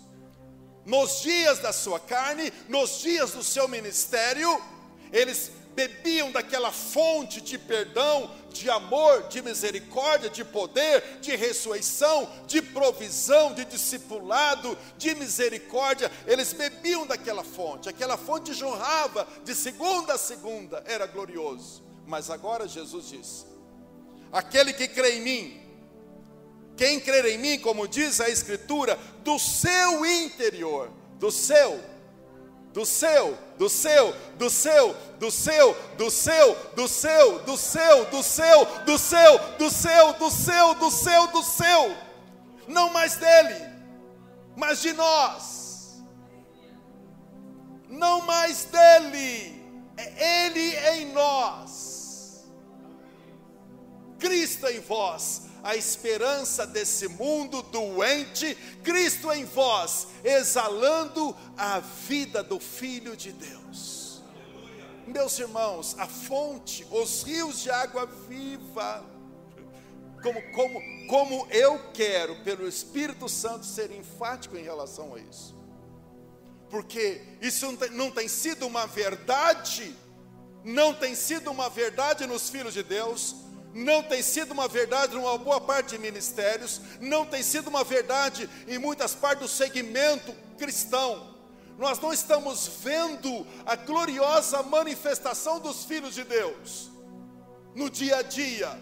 nos 0.87 1.21
dias 1.21 1.59
da 1.59 1.73
sua 1.73 2.01
carne, 2.01 2.53
nos 2.69 3.01
dias 3.01 3.33
do 3.33 3.45
seu 3.45 3.69
ministério, 3.69 4.61
eles 5.13 5.53
bebiam 5.75 6.33
daquela 6.33 6.73
fonte 6.73 7.43
de 7.43 7.59
perdão, 7.59 8.31
de 8.51 8.71
amor, 8.71 9.29
de 9.29 9.43
misericórdia, 9.43 10.31
de 10.31 10.43
poder, 10.43 11.19
de 11.21 11.37
ressurreição, 11.37 12.27
de 12.47 12.63
provisão, 12.63 13.53
de 13.53 13.67
discipulado, 13.67 14.79
de 14.97 15.15
misericórdia. 15.15 16.11
Eles 16.27 16.55
bebiam 16.55 17.07
daquela 17.07 17.45
fonte, 17.45 17.91
aquela 17.91 18.17
fonte 18.17 18.55
jorrava 18.55 19.29
de 19.45 19.55
segunda 19.55 20.15
a 20.15 20.19
segunda, 20.19 20.83
era 20.87 21.07
glorioso. 21.07 21.85
Mas 22.07 22.31
agora 22.31 22.67
Jesus 22.67 23.11
diz: 23.11 23.47
aquele 24.33 24.73
que 24.73 24.89
crê 24.89 25.19
em 25.19 25.21
mim, 25.21 25.66
quem 26.77 27.01
crer 27.01 27.25
em 27.27 27.39
mim, 27.39 27.59
como 27.59 27.89
diz 27.89 28.21
a 28.21 28.29
Escritura, 28.29 28.99
do 29.25 29.39
seu 29.39 30.05
interior, 30.05 30.91
do 31.19 31.31
seu 31.31 31.81
do 32.77 32.85
seu, 32.85 33.39
do 33.57 33.71
seu, 33.71 34.15
do 34.37 34.51
seu, 34.51 34.95
do 35.19 35.31
seu, 35.31 35.75
do 35.97 36.11
seu, 36.11 36.55
do 36.75 36.87
seu, 36.87 37.41
do 37.41 37.57
seu, 37.57 38.05
do 38.05 38.23
seu, 38.23 38.67
do 38.85 38.99
seu, 38.99 39.39
do 39.57 39.71
seu, 39.71 40.13
do 40.13 40.31
seu, 40.31 40.75
do 40.75 40.91
seu, 40.91 41.27
do 41.29 41.43
seu, 41.43 41.97
não 42.69 42.93
mais 42.93 43.17
dele, 43.17 43.55
mas 44.55 44.83
de 44.83 44.93
nós, 44.93 46.05
não 47.89 48.21
mais 48.27 48.65
dele, 48.65 49.65
é 49.97 50.45
ele 50.45 50.77
em 51.01 51.13
nós, 51.15 52.45
Cristo 54.19 54.67
em 54.67 54.81
vós, 54.81 55.45
a 55.67 55.75
esperança 55.75 56.65
desse 56.65 57.09
mundo 57.09 57.61
doente, 57.61 58.55
Cristo 58.85 59.33
em 59.33 59.45
vós, 59.45 60.07
exalando 60.23 61.37
a 61.57 61.81
vida 61.81 62.41
do 62.41 62.61
Filho 62.61 63.17
de 63.17 63.33
Deus. 63.33 64.23
Meus 65.09 65.37
irmãos, 65.41 65.97
a 65.99 66.07
fonte, 66.07 66.87
os 66.89 67.25
rios 67.25 67.63
de 67.63 67.71
água 67.73 68.07
viva, 68.07 69.05
como, 70.23 70.41
como, 70.53 70.81
como 71.09 71.49
eu 71.51 71.91
quero, 71.93 72.37
pelo 72.45 72.69
Espírito 72.69 73.29
Santo, 73.29 73.67
ser 73.67 73.91
enfático 73.91 74.57
em 74.57 74.63
relação 74.63 75.17
a 75.17 75.19
isso, 75.19 75.57
porque 76.71 77.23
isso 77.41 77.67
não 77.67 77.77
tem, 77.77 77.91
não 77.91 78.11
tem 78.13 78.29
sido 78.29 78.69
uma 78.69 78.87
verdade, 78.87 79.93
não 80.63 80.95
tem 80.95 81.17
sido 81.17 81.51
uma 81.51 81.69
verdade 81.69 82.25
nos 82.25 82.49
filhos 82.49 82.73
de 82.73 82.85
Deus, 82.85 83.46
não 83.77 84.03
tem 84.03 84.23
sido 84.23 84.53
uma 84.53 84.67
verdade 84.67 85.15
numa 85.15 85.37
boa 85.37 85.61
parte 85.61 85.91
de 85.91 85.99
ministérios, 85.99 86.81
não 86.99 87.27
tem 87.27 87.43
sido 87.43 87.69
uma 87.69 87.85
verdade 87.85 88.49
em 88.67 88.79
muitas 88.79 89.15
partes 89.15 89.43
do 89.43 89.49
segmento 89.49 90.35
cristão. 90.57 91.37
Nós 91.77 92.01
não 92.01 92.11
estamos 92.11 92.67
vendo 92.83 93.47
a 93.67 93.77
gloriosa 93.77 94.63
manifestação 94.63 95.61
dos 95.61 95.85
filhos 95.85 96.15
de 96.15 96.25
Deus 96.25 96.91
no 97.75 97.91
dia 97.91 98.17
a 98.17 98.23
dia. 98.23 98.81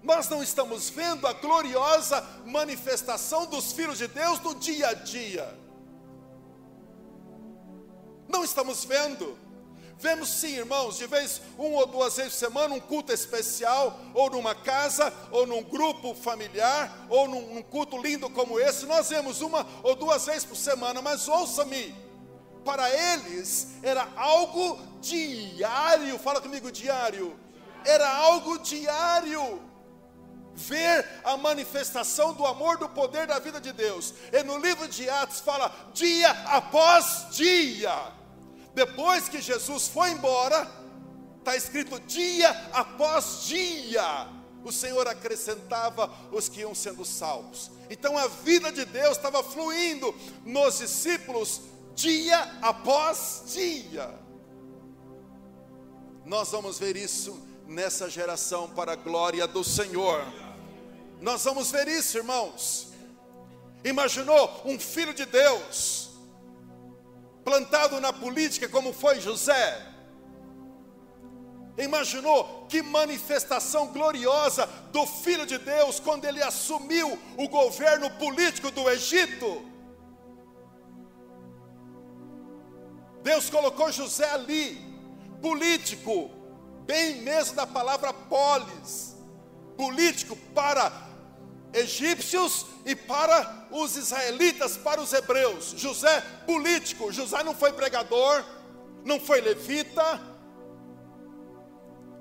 Nós 0.00 0.28
não 0.28 0.40
estamos 0.40 0.88
vendo 0.88 1.26
a 1.26 1.32
gloriosa 1.32 2.24
manifestação 2.46 3.44
dos 3.44 3.72
filhos 3.72 3.98
de 3.98 4.06
Deus 4.06 4.38
no 4.38 4.54
dia 4.54 4.88
a 4.90 4.94
dia. 4.94 5.52
Não 8.28 8.44
estamos 8.44 8.84
vendo. 8.84 9.36
Vemos 10.02 10.30
sim, 10.30 10.56
irmãos, 10.56 10.98
de 10.98 11.06
vez 11.06 11.40
um 11.56 11.74
ou 11.74 11.86
duas 11.86 12.16
vezes 12.16 12.32
por 12.32 12.38
semana, 12.40 12.74
um 12.74 12.80
culto 12.80 13.12
especial, 13.12 14.00
ou 14.12 14.28
numa 14.28 14.52
casa, 14.52 15.14
ou 15.30 15.46
num 15.46 15.62
grupo 15.62 16.12
familiar, 16.12 17.06
ou 17.08 17.28
num, 17.28 17.54
num 17.54 17.62
culto 17.62 17.96
lindo 18.02 18.28
como 18.28 18.58
esse. 18.58 18.84
Nós 18.84 19.10
vemos 19.10 19.40
uma 19.40 19.64
ou 19.80 19.94
duas 19.94 20.26
vezes 20.26 20.44
por 20.44 20.56
semana, 20.56 21.00
mas 21.00 21.28
ouça-me, 21.28 21.94
para 22.64 22.90
eles 22.90 23.74
era 23.80 24.08
algo 24.16 24.76
diário. 25.00 26.18
Fala 26.18 26.40
comigo, 26.40 26.72
diário. 26.72 27.38
Era 27.84 28.12
algo 28.12 28.58
diário 28.58 29.62
ver 30.52 31.08
a 31.22 31.36
manifestação 31.36 32.34
do 32.34 32.44
amor, 32.44 32.76
do 32.76 32.88
poder 32.88 33.28
da 33.28 33.38
vida 33.38 33.60
de 33.60 33.72
Deus. 33.72 34.14
E 34.32 34.42
no 34.42 34.58
livro 34.58 34.88
de 34.88 35.08
Atos 35.08 35.38
fala 35.38 35.72
dia 35.94 36.28
após 36.46 37.28
dia. 37.30 38.20
Depois 38.74 39.28
que 39.28 39.40
Jesus 39.40 39.88
foi 39.88 40.10
embora, 40.12 40.70
está 41.38 41.56
escrito 41.56 42.00
dia 42.00 42.50
após 42.72 43.44
dia, 43.44 44.28
o 44.64 44.72
Senhor 44.72 45.06
acrescentava 45.06 46.10
os 46.30 46.48
que 46.48 46.60
iam 46.60 46.74
sendo 46.74 47.04
salvos. 47.04 47.70
Então 47.90 48.16
a 48.16 48.28
vida 48.28 48.72
de 48.72 48.84
Deus 48.84 49.16
estava 49.16 49.42
fluindo 49.42 50.14
nos 50.44 50.78
discípulos 50.78 51.62
dia 51.94 52.40
após 52.62 53.42
dia. 53.46 54.18
Nós 56.24 56.50
vamos 56.50 56.78
ver 56.78 56.96
isso 56.96 57.38
nessa 57.66 58.08
geração 58.08 58.70
para 58.70 58.92
a 58.92 58.96
glória 58.96 59.46
do 59.46 59.64
Senhor. 59.64 60.24
Nós 61.20 61.44
vamos 61.44 61.70
ver 61.70 61.88
isso, 61.88 62.16
irmãos. 62.16 62.88
Imaginou 63.84 64.62
um 64.64 64.78
filho 64.78 65.12
de 65.12 65.26
Deus 65.26 66.11
plantado 67.44 68.00
na 68.00 68.12
política 68.12 68.68
como 68.68 68.92
foi 68.92 69.20
José. 69.20 69.88
Imaginou 71.76 72.66
que 72.68 72.82
manifestação 72.82 73.88
gloriosa 73.88 74.66
do 74.92 75.06
Filho 75.06 75.46
de 75.46 75.58
Deus 75.58 75.98
quando 75.98 76.26
ele 76.26 76.42
assumiu 76.42 77.18
o 77.36 77.48
governo 77.48 78.10
político 78.12 78.70
do 78.70 78.88
Egito? 78.90 79.64
Deus 83.22 83.48
colocou 83.48 83.90
José 83.90 84.28
ali, 84.30 84.78
político, 85.40 86.30
bem 86.84 87.22
mesmo 87.22 87.56
da 87.56 87.66
palavra 87.66 88.12
polis, 88.12 89.16
político 89.76 90.36
para 90.54 90.90
egípcios 91.72 92.66
e 92.84 92.94
para 92.94 93.66
os 93.70 93.96
israelitas, 93.96 94.76
para 94.76 95.00
os 95.00 95.12
hebreus. 95.12 95.74
José, 95.76 96.20
político, 96.46 97.12
José 97.12 97.42
não 97.42 97.54
foi 97.54 97.72
pregador, 97.72 98.44
não 99.04 99.18
foi 99.18 99.40
levita, 99.40 100.20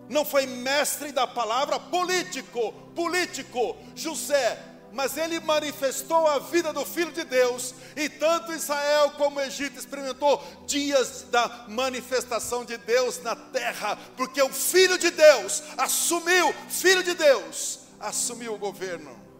não 0.09 0.25
foi 0.25 0.45
mestre 0.45 1.11
da 1.11 1.25
palavra, 1.25 1.79
político, 1.79 2.73
político, 2.95 3.77
José, 3.95 4.61
mas 4.91 5.15
ele 5.15 5.39
manifestou 5.39 6.27
a 6.27 6.37
vida 6.37 6.73
do 6.73 6.85
Filho 6.85 7.11
de 7.13 7.23
Deus, 7.23 7.73
e 7.95 8.09
tanto 8.09 8.51
Israel 8.51 9.11
como 9.11 9.39
o 9.39 9.41
Egito 9.41 9.79
experimentou 9.79 10.43
dias 10.67 11.25
da 11.31 11.65
manifestação 11.69 12.65
de 12.65 12.77
Deus 12.77 13.21
na 13.21 13.35
terra, 13.35 13.97
porque 14.17 14.41
o 14.41 14.49
Filho 14.49 14.97
de 14.97 15.09
Deus 15.11 15.63
assumiu, 15.77 16.53
Filho 16.67 17.03
de 17.03 17.13
Deus, 17.13 17.79
assumiu 17.99 18.55
o 18.55 18.59
governo. 18.59 19.30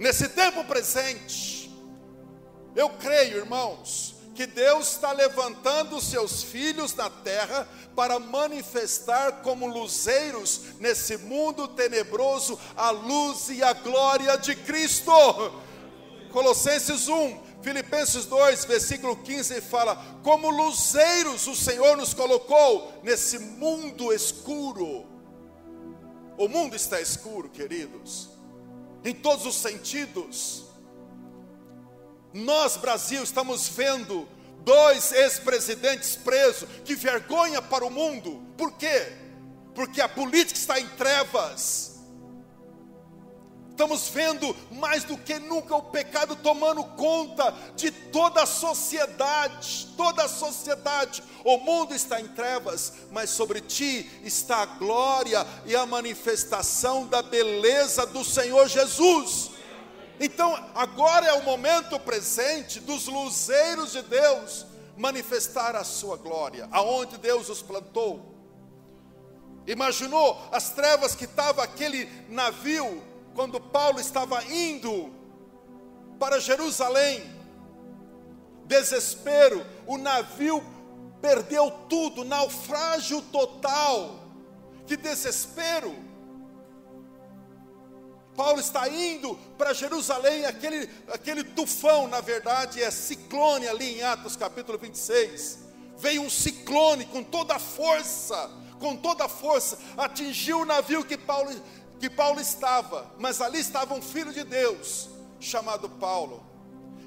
Nesse 0.00 0.30
tempo 0.30 0.64
presente, 0.64 1.70
eu 2.74 2.88
creio, 2.88 3.36
irmãos, 3.36 4.14
que 4.34 4.46
Deus 4.46 4.92
está 4.92 5.12
levantando 5.12 5.96
os 5.96 6.04
seus 6.04 6.42
filhos 6.42 6.94
na 6.94 7.10
terra 7.10 7.68
para 7.94 8.18
manifestar 8.18 9.42
como 9.42 9.66
luzeiros 9.66 10.62
nesse 10.78 11.18
mundo 11.18 11.68
tenebroso 11.68 12.58
a 12.74 12.88
luz 12.88 13.50
e 13.50 13.62
a 13.62 13.74
glória 13.74 14.38
de 14.38 14.56
Cristo. 14.56 15.12
Colossenses 16.32 17.06
1, 17.06 17.38
Filipenses 17.62 18.24
2, 18.24 18.64
versículo 18.64 19.16
15 19.16 19.60
fala: 19.60 20.02
Como 20.22 20.48
luzeiros 20.48 21.46
o 21.46 21.54
Senhor 21.54 21.98
nos 21.98 22.14
colocou 22.14 22.90
nesse 23.02 23.38
mundo 23.38 24.14
escuro. 24.14 25.06
O 26.38 26.48
mundo 26.48 26.74
está 26.74 26.98
escuro, 26.98 27.50
queridos 27.50 28.29
em 29.04 29.14
todos 29.14 29.46
os 29.46 29.56
sentidos. 29.56 30.64
Nós, 32.32 32.76
Brasil, 32.76 33.22
estamos 33.22 33.68
vendo 33.68 34.28
dois 34.64 35.12
ex-presidentes 35.12 36.16
presos, 36.16 36.68
que 36.84 36.94
vergonha 36.94 37.60
para 37.60 37.84
o 37.84 37.90
mundo. 37.90 38.42
Por 38.56 38.72
quê? 38.72 39.12
Porque 39.74 40.00
a 40.00 40.08
política 40.08 40.58
está 40.58 40.78
em 40.78 40.86
trevas. 40.90 41.89
Estamos 43.80 44.10
vendo 44.10 44.54
mais 44.72 45.04
do 45.04 45.16
que 45.16 45.38
nunca 45.38 45.74
o 45.74 45.84
pecado 45.84 46.36
tomando 46.36 46.84
conta 46.84 47.50
de 47.74 47.90
toda 47.90 48.42
a 48.42 48.46
sociedade, 48.46 49.88
toda 49.96 50.22
a 50.22 50.28
sociedade. 50.28 51.22
O 51.42 51.56
mundo 51.56 51.94
está 51.94 52.20
em 52.20 52.28
trevas, 52.28 52.92
mas 53.10 53.30
sobre 53.30 53.62
ti 53.62 54.06
está 54.22 54.58
a 54.58 54.66
glória 54.66 55.46
e 55.64 55.74
a 55.74 55.86
manifestação 55.86 57.06
da 57.06 57.22
beleza 57.22 58.04
do 58.04 58.22
Senhor 58.22 58.68
Jesus. 58.68 59.52
Então, 60.20 60.52
agora 60.74 61.28
é 61.28 61.32
o 61.32 61.44
momento 61.44 61.98
presente 62.00 62.80
dos 62.80 63.06
luzeiros 63.06 63.92
de 63.92 64.02
Deus 64.02 64.66
manifestar 64.94 65.74
a 65.74 65.84
sua 65.84 66.18
glória, 66.18 66.68
aonde 66.70 67.16
Deus 67.16 67.48
os 67.48 67.62
plantou. 67.62 68.30
Imaginou 69.66 70.38
as 70.52 70.68
trevas 70.68 71.14
que 71.14 71.24
estava 71.24 71.62
aquele 71.62 72.04
navio 72.28 73.08
quando 73.40 73.58
Paulo 73.58 73.98
estava 73.98 74.44
indo 74.52 75.10
para 76.18 76.38
Jerusalém. 76.38 77.22
Desespero, 78.66 79.64
o 79.86 79.96
navio 79.96 80.62
perdeu 81.22 81.70
tudo, 81.88 82.22
naufrágio 82.22 83.22
total. 83.22 84.20
Que 84.86 84.94
desespero! 84.94 85.96
Paulo 88.36 88.60
está 88.60 88.86
indo 88.90 89.34
para 89.56 89.72
Jerusalém, 89.72 90.44
aquele, 90.44 90.90
aquele 91.08 91.42
tufão, 91.42 92.08
na 92.08 92.20
verdade, 92.20 92.82
é 92.82 92.90
ciclone 92.90 93.66
ali 93.66 94.00
em 94.00 94.02
Atos 94.02 94.36
capítulo 94.36 94.76
26. 94.76 95.60
Veio 95.96 96.20
um 96.20 96.28
ciclone 96.28 97.06
com 97.06 97.24
toda 97.24 97.54
a 97.54 97.58
força, 97.58 98.50
com 98.78 98.96
toda 98.96 99.24
a 99.24 99.28
força, 99.28 99.78
atingiu 99.96 100.60
o 100.60 100.64
navio 100.64 101.04
que 101.04 101.16
Paulo, 101.16 101.50
que 102.00 102.08
Paulo 102.08 102.40
estava, 102.40 103.14
mas 103.18 103.42
ali 103.42 103.60
estava 103.60 103.94
um 103.94 104.00
filho 104.00 104.32
de 104.32 104.42
Deus, 104.42 105.10
chamado 105.38 105.88
Paulo, 105.88 106.42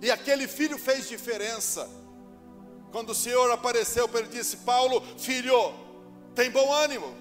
e 0.01 0.11
aquele 0.11 0.47
filho 0.47 0.77
fez 0.77 1.09
diferença. 1.09 1.89
Quando 2.91 3.09
o 3.09 3.15
Senhor 3.15 3.49
apareceu 3.51 4.07
ele, 4.13 4.27
disse: 4.27 4.57
Paulo, 4.57 5.03
filho, 5.17 5.73
tem 6.35 6.51
bom 6.51 6.71
ânimo, 6.71 7.11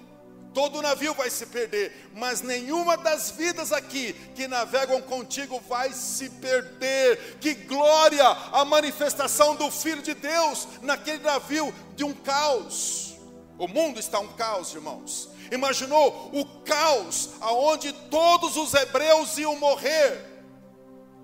todo 0.53 0.77
o 0.77 0.81
navio 0.83 1.15
vai 1.15 1.31
se 1.31 1.47
perder, 1.47 2.11
mas 2.13 2.41
nenhuma 2.41 2.95
das 2.95 3.31
vidas 3.31 3.73
aqui 3.73 4.13
que 4.35 4.47
navegam 4.47 5.01
contigo 5.01 5.59
vai 5.67 5.91
se 5.91 6.29
perder. 6.29 7.37
Que 7.39 7.55
glória 7.55 8.27
a 8.51 8.63
manifestação 8.63 9.55
do 9.55 9.71
Filho 9.71 10.03
de 10.03 10.13
Deus 10.13 10.67
naquele 10.83 11.23
navio 11.23 11.73
de 11.95 12.03
um 12.03 12.13
caos. 12.13 13.15
O 13.57 13.67
mundo 13.67 13.99
está 13.99 14.19
um 14.19 14.33
caos, 14.33 14.73
irmãos. 14.73 15.32
Imaginou 15.51 16.31
o 16.33 16.45
caos 16.63 17.31
aonde 17.41 17.91
todos 18.09 18.57
os 18.57 18.73
hebreus 18.73 19.37
iam 19.37 19.55
morrer. 19.57 20.31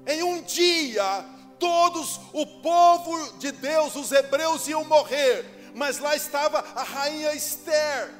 Em 0.07 0.23
um 0.23 0.41
dia, 0.41 1.25
todos 1.57 2.19
o 2.33 2.45
povo 2.61 3.33
de 3.39 3.51
Deus, 3.51 3.95
os 3.95 4.11
hebreus 4.11 4.67
iam 4.67 4.83
morrer, 4.85 5.71
mas 5.75 5.99
lá 5.99 6.15
estava 6.15 6.59
a 6.75 6.83
rainha 6.83 7.33
Esther 7.33 8.19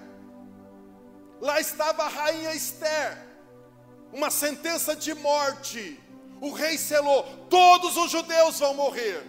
Lá 1.41 1.59
estava 1.59 2.03
a 2.03 2.07
rainha 2.07 2.53
Esther, 2.53 3.17
uma 4.11 4.29
sentença 4.29 4.95
de 4.95 5.13
morte. 5.13 5.99
O 6.41 6.51
rei 6.51 6.77
selou: 6.77 7.23
todos 7.49 7.95
os 7.95 8.11
judeus 8.11 8.59
vão 8.59 8.73
morrer. 8.73 9.25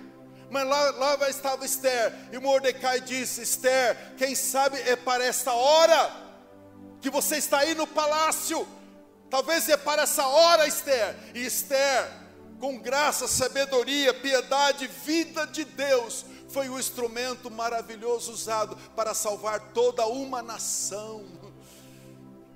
Mas 0.51 0.67
lá, 0.67 0.91
lá 0.91 1.31
estava 1.31 1.65
Esther, 1.65 2.13
e 2.33 2.39
Mordecai 2.39 3.01
disse: 3.01 3.43
Esther, 3.43 4.15
quem 4.17 4.35
sabe 4.35 4.79
é 4.81 4.97
para 4.97 5.25
esta 5.25 5.53
hora 5.53 6.30
que 7.01 7.11
você 7.11 7.37
está 7.37 7.59
aí 7.59 7.75
no 7.75 7.87
palácio. 7.87 8.67
Talvez 9.29 9.69
é 9.69 9.77
para 9.77 10.03
essa 10.03 10.27
hora, 10.27 10.67
Esther. 10.67 11.17
E 11.35 11.45
Esther, 11.45 12.11
com 12.59 12.79
graça, 12.79 13.29
sabedoria, 13.29 14.13
piedade, 14.13 14.87
vida 14.87 15.47
de 15.47 15.65
Deus, 15.65 16.25
foi 16.49 16.69
o 16.69 16.79
instrumento 16.79 17.51
maravilhoso 17.51 18.33
usado 18.33 18.77
para 18.95 19.15
salvar 19.15 19.61
toda 19.73 20.07
uma 20.07 20.43
nação. 20.43 21.25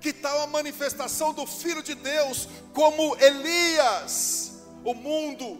Que 0.00 0.12
tal 0.12 0.42
a 0.42 0.46
manifestação 0.46 1.32
do 1.32 1.46
Filho 1.46 1.82
de 1.82 1.94
Deus 1.94 2.48
como 2.74 3.16
Elias? 3.16 4.62
O 4.84 4.92
mundo, 4.92 5.58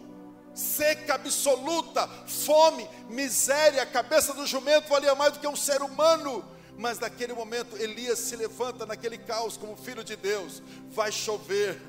seca 0.53 1.15
absoluta, 1.15 2.07
fome, 2.27 2.87
miséria, 3.09 3.81
a 3.81 3.87
cabeça 3.87 4.33
do 4.33 4.45
jumento 4.45 4.87
valia 4.87 5.15
mais 5.15 5.33
do 5.33 5.39
que 5.39 5.47
um 5.47 5.55
ser 5.55 5.81
humano. 5.81 6.45
Mas 6.77 6.99
naquele 6.99 7.33
momento 7.33 7.77
Elias 7.77 8.19
se 8.19 8.35
levanta 8.35 8.85
naquele 8.85 9.17
caos 9.17 9.57
como 9.57 9.77
filho 9.77 10.03
de 10.03 10.15
Deus. 10.15 10.61
Vai 10.91 11.11
chover 11.11 11.79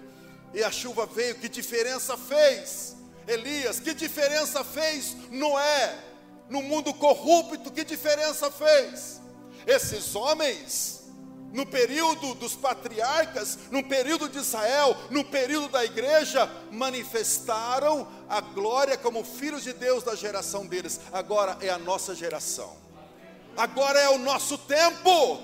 e 0.55 0.63
a 0.63 0.71
chuva 0.71 1.07
veio. 1.07 1.35
Que 1.37 1.49
diferença 1.49 2.17
fez? 2.17 2.97
Elias, 3.27 3.81
que 3.81 3.93
diferença 3.95 4.63
fez 4.63 5.17
Noé? 5.31 5.99
No 6.49 6.63
mundo 6.63 6.95
corrupto, 6.95 7.73
que 7.73 7.85
diferença 7.85 8.51
fez? 8.51 9.21
Esses 9.67 10.15
homens 10.15 10.97
no 11.53 11.65
período 11.65 12.35
dos 12.35 12.55
patriarcas, 12.55 13.59
no 13.71 13.83
período 13.83 14.29
de 14.29 14.39
Israel, 14.39 14.97
no 15.11 15.25
período 15.25 15.69
da 15.69 15.85
igreja, 15.85 16.51
manifestaram 16.71 18.07
a 18.29 18.41
glória 18.41 18.97
como 18.99 19.25
filhos 19.25 19.63
de 19.63 19.73
Deus 19.73 20.03
da 20.03 20.15
geração 20.15 20.67
deles. 20.67 21.01
Agora 21.13 21.57
é 21.61 21.71
a 21.71 21.79
nossa 21.79 22.15
geração. 22.15 22.86
Agora 23.57 23.99
é 23.99 24.09
o 24.11 24.19
nosso 24.19 24.59
tempo. 24.59 25.41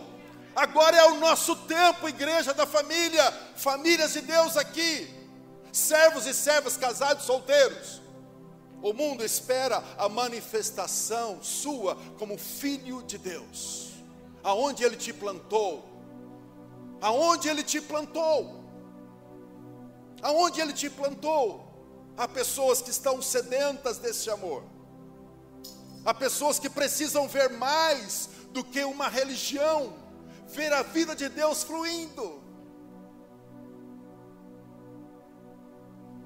Agora 0.55 0.96
é 0.96 1.05
o 1.07 1.18
nosso 1.18 1.57
tempo, 1.57 2.09
igreja 2.09 2.53
da 2.53 2.66
família, 2.66 3.33
famílias 3.57 4.12
de 4.12 4.20
Deus 4.20 4.55
aqui, 4.55 5.09
servos 5.72 6.27
e 6.27 6.35
servas, 6.35 6.77
casados, 6.77 7.25
solteiros. 7.25 8.03
O 8.83 8.92
mundo 8.92 9.25
espera 9.25 9.83
a 9.96 10.11
manifestação 10.11 11.42
sua 11.42 11.96
como 12.18 12.37
filho 12.37 13.03
de 13.03 13.16
Deus. 13.16 13.92
Aonde 14.44 14.85
ele 14.85 14.96
te 14.96 15.11
plantou, 15.11 15.92
aonde 17.03 17.48
Ele 17.48 17.64
te 17.64 17.81
plantou. 17.81 18.62
Aonde 20.22 20.61
Ele 20.61 20.72
te 20.72 20.88
plantou. 20.88 21.68
Há 22.16 22.29
pessoas 22.29 22.81
que 22.81 22.90
estão 22.90 23.20
sedentas 23.20 23.98
desse 23.98 24.31
amor. 24.31 24.62
Há 26.05 26.12
pessoas 26.12 26.59
que 26.59 26.69
precisam 26.69 27.29
ver 27.29 27.51
mais 27.51 28.29
do 28.51 28.65
que 28.65 28.83
uma 28.85 29.09
religião, 29.09 29.95
ver 30.49 30.73
a 30.73 30.83
vida 30.83 31.15
de 31.15 31.29
Deus 31.29 31.62
fluindo. 31.62 32.43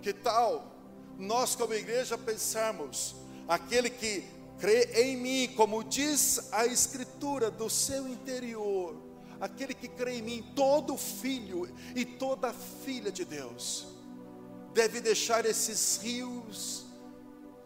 Que 0.01 0.13
tal 0.13 0.73
nós, 1.19 1.55
como 1.55 1.75
igreja, 1.75 2.17
pensarmos: 2.17 3.15
aquele 3.47 3.91
que 3.91 4.25
crê 4.59 4.85
em 5.03 5.17
mim, 5.17 5.55
como 5.55 5.85
diz 5.85 6.53
a 6.53 6.65
Escritura, 6.65 7.51
do 7.51 7.69
seu 7.69 8.09
interior, 8.09 8.97
aquele 9.39 9.75
que 9.75 9.89
crê 9.89 10.19
em 10.19 10.23
mim, 10.23 10.53
todo 10.55 10.97
filho 10.97 11.69
e 11.95 12.05
toda 12.05 12.55
filha 12.85 13.13
de 13.13 13.27
Deus, 13.27 13.87
deve 14.73 15.03
deixar 15.03 15.45
esses 15.45 15.99
rios 16.03 16.86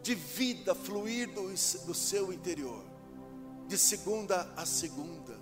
de 0.03 0.15
vida 0.15 0.75
fluir 0.75 1.29
do, 1.33 1.49
do 1.49 1.95
seu 1.95 2.33
interior, 2.33 2.83
de 3.67 3.77
segunda 3.77 4.51
a 4.57 4.65
segunda. 4.65 5.39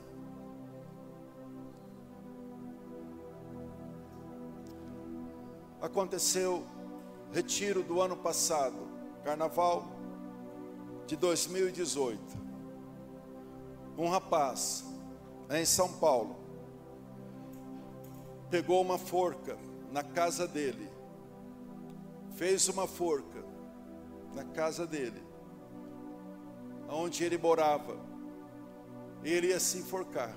Aconteceu 5.80 6.66
retiro 7.32 7.82
do 7.82 8.00
ano 8.00 8.16
passado, 8.16 8.76
carnaval 9.22 9.86
de 11.06 11.14
2018. 11.16 12.20
Um 13.96 14.08
rapaz 14.08 14.84
em 15.50 15.64
São 15.64 15.92
Paulo, 15.94 16.36
pegou 18.50 18.82
uma 18.82 18.98
forca 18.98 19.56
na 19.90 20.02
casa 20.02 20.46
dele, 20.48 20.90
fez 22.34 22.68
uma 22.68 22.86
forca 22.86 23.44
na 24.38 24.44
casa 24.44 24.86
dele, 24.86 25.20
onde 26.88 27.24
ele 27.24 27.36
morava, 27.36 27.96
ele 29.24 29.48
ia 29.48 29.58
se 29.58 29.78
enforcar. 29.78 30.32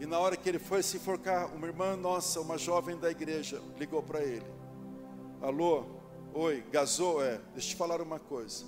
E 0.00 0.06
na 0.06 0.18
hora 0.18 0.36
que 0.36 0.48
ele 0.48 0.58
foi 0.58 0.82
se 0.82 0.96
enforcar, 0.96 1.54
uma 1.54 1.68
irmã 1.68 1.94
nossa, 1.94 2.40
uma 2.40 2.58
jovem 2.58 2.98
da 2.98 3.08
igreja, 3.08 3.62
ligou 3.78 4.02
para 4.02 4.24
ele: 4.24 4.46
Alô, 5.40 5.84
oi, 6.34 6.64
gasou? 6.72 7.22
É, 7.22 7.38
deixa 7.52 7.68
eu 7.68 7.70
te 7.70 7.76
falar 7.76 8.02
uma 8.02 8.18
coisa. 8.18 8.64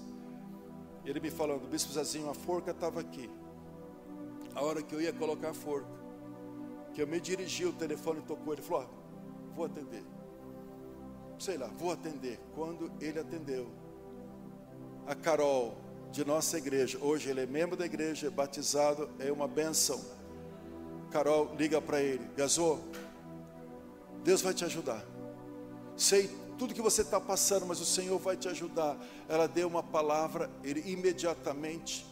Ele 1.05 1.19
me 1.19 1.31
falando, 1.33 1.69
bispo 1.69 1.93
Zezinho, 1.93 2.31
a 2.31 2.35
forca 2.35 2.71
estava 2.71 3.01
aqui. 3.01 3.29
A 4.55 4.63
hora 4.63 4.81
que 4.83 4.95
eu 4.95 5.01
ia 5.01 5.13
colocar 5.13 5.51
a 5.51 5.55
forca, 5.55 5.89
que 6.95 7.03
eu 7.03 7.09
me 7.09 7.21
dirigi, 7.21 7.65
o 7.65 7.73
telefone 7.73 8.23
tocou, 8.23 8.53
ele 8.53 8.63
falou, 8.63 8.85
ah, 8.85 9.53
vou 9.53 9.65
atender. 9.65 10.14
Sei 11.39 11.57
lá, 11.57 11.69
vou 11.79 11.93
atender. 11.93 12.39
Quando 12.55 12.91
ele 13.01 13.19
atendeu, 13.19 13.69
a 15.07 15.15
Carol, 15.15 15.77
de 16.11 16.25
nossa 16.25 16.57
igreja, 16.59 16.99
hoje 17.01 17.29
ele 17.29 17.41
é 17.41 17.47
membro 17.47 17.77
da 17.77 17.85
igreja, 17.85 18.29
é 18.29 18.31
batizado, 18.31 19.11
é 19.19 19.31
uma 19.31 19.49
benção. 19.49 20.01
Carol 21.11 21.55
liga 21.57 21.81
para 21.81 22.01
ele, 22.01 22.25
Gazô, 22.37 22.79
Deus 24.23 24.41
vai 24.41 24.55
te 24.55 24.65
ajudar. 24.65 25.05
Sei 25.97 26.29
tudo 26.59 26.75
que 26.75 26.83
você 26.83 27.03
está 27.03 27.21
passando, 27.21 27.67
mas 27.67 27.81
o 27.81 27.85
Senhor 27.85 28.19
vai 28.19 28.37
te 28.37 28.49
ajudar. 28.49 28.97
Ela 29.29 29.47
deu 29.47 29.69
uma 29.69 29.83
palavra, 29.83 30.51
ele 30.63 30.83
imediatamente 30.91 32.07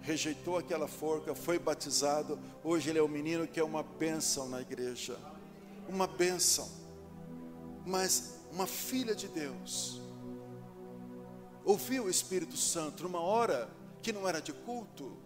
rejeitou 0.00 0.58
aquela 0.58 0.86
forca, 0.86 1.34
foi 1.34 1.58
batizado. 1.58 2.38
Hoje 2.62 2.90
ele 2.90 2.98
é 2.98 3.02
um 3.02 3.08
menino 3.08 3.46
que 3.46 3.58
é 3.58 3.64
uma 3.64 3.82
bênção 3.82 4.48
na 4.48 4.60
igreja, 4.60 5.16
uma 5.88 6.06
bênção, 6.06 6.68
mas 7.86 8.40
uma 8.54 8.66
filha 8.68 9.14
de 9.14 9.26
Deus. 9.26 10.00
Ouviu 11.64 12.04
o 12.04 12.10
Espírito 12.10 12.56
Santo 12.56 13.02
numa 13.02 13.20
hora 13.20 13.68
que 14.00 14.12
não 14.12 14.28
era 14.28 14.40
de 14.40 14.52
culto. 14.52 15.16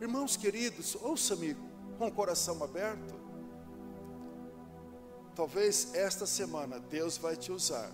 Irmãos 0.00 0.36
queridos, 0.36 0.94
ouça-me 0.96 1.56
com 1.98 2.08
o 2.08 2.12
coração 2.12 2.62
aberto. 2.62 3.16
talvez 5.34 5.94
esta 5.94 6.24
semana 6.24 6.80
Deus 6.80 7.18
vai 7.18 7.36
te 7.36 7.52
usar 7.52 7.92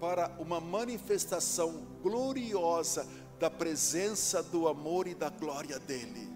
para 0.00 0.34
uma 0.38 0.58
manifestação 0.60 1.86
gloriosa 2.02 3.06
da 3.38 3.50
presença, 3.50 4.42
do 4.42 4.66
amor 4.66 5.06
e 5.06 5.14
da 5.14 5.28
glória 5.28 5.78
dEle. 5.78 6.31